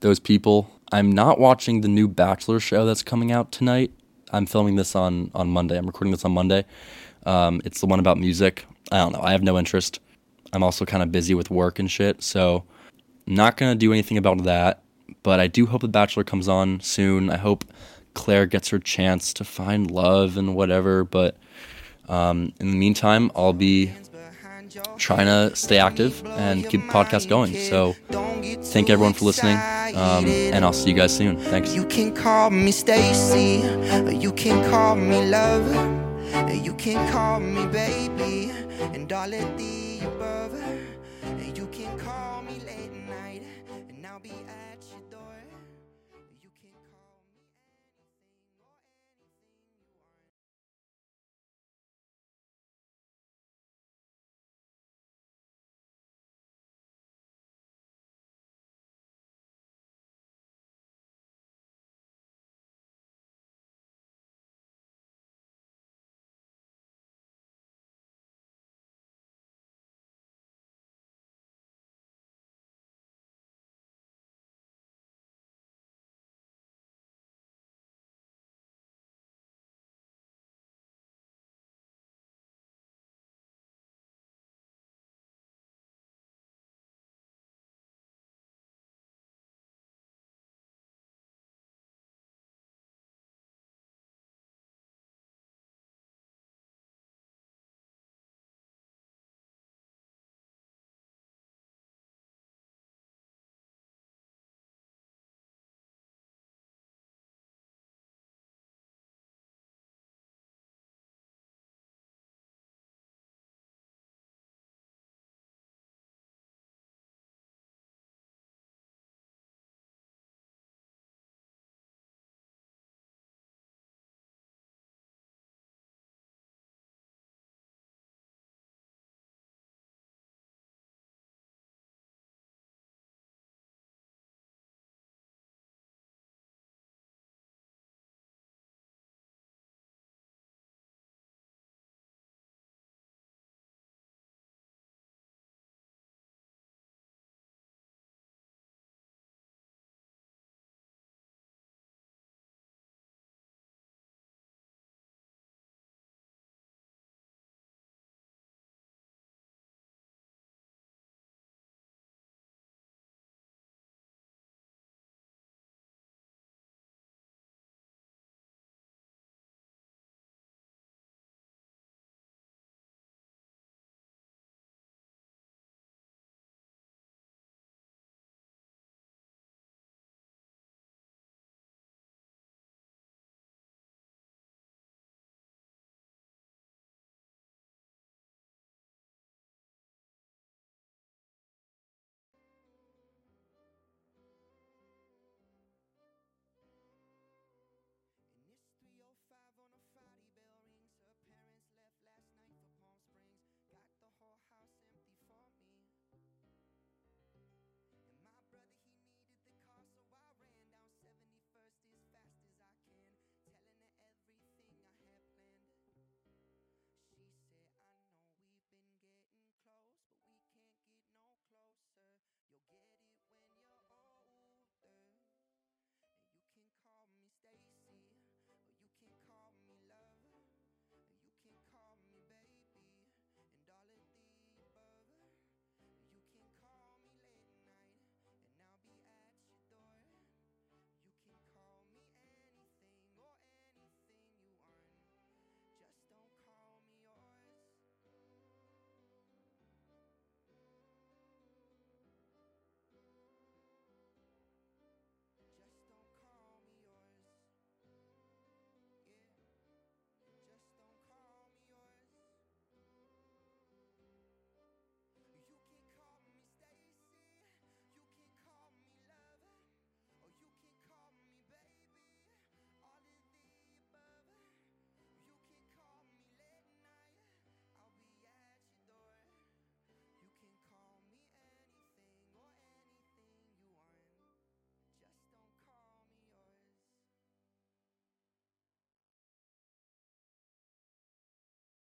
[0.00, 0.70] those people.
[0.92, 3.90] I'm not watching the new Bachelor show that's coming out tonight.
[4.30, 5.76] I'm filming this on on Monday.
[5.76, 6.64] I'm recording this on Monday.
[7.24, 8.66] Um, it's the one about music.
[8.92, 9.20] I don't know.
[9.20, 10.00] I have no interest.
[10.52, 12.64] I'm also kind of busy with work and shit, so
[13.26, 14.82] not gonna do anything about that.
[15.22, 17.30] But I do hope The Bachelor comes on soon.
[17.30, 17.64] I hope
[18.16, 21.04] Claire gets her chance to find love and whatever.
[21.04, 21.36] But
[22.08, 23.92] um, in the meantime, I'll be
[24.96, 27.54] trying to stay active and keep the podcast going.
[27.54, 27.94] So
[28.72, 29.56] thank everyone for listening,
[29.94, 31.36] um, and I'll see you guys soon.
[31.36, 31.74] Thanks.
[31.74, 33.62] You can call me Stacy,
[34.24, 35.66] you can call me love,
[36.64, 38.50] you can call me baby,
[38.94, 40.54] and all of the above.
[41.54, 43.42] You can call me late night,
[43.88, 44.32] and I'll be.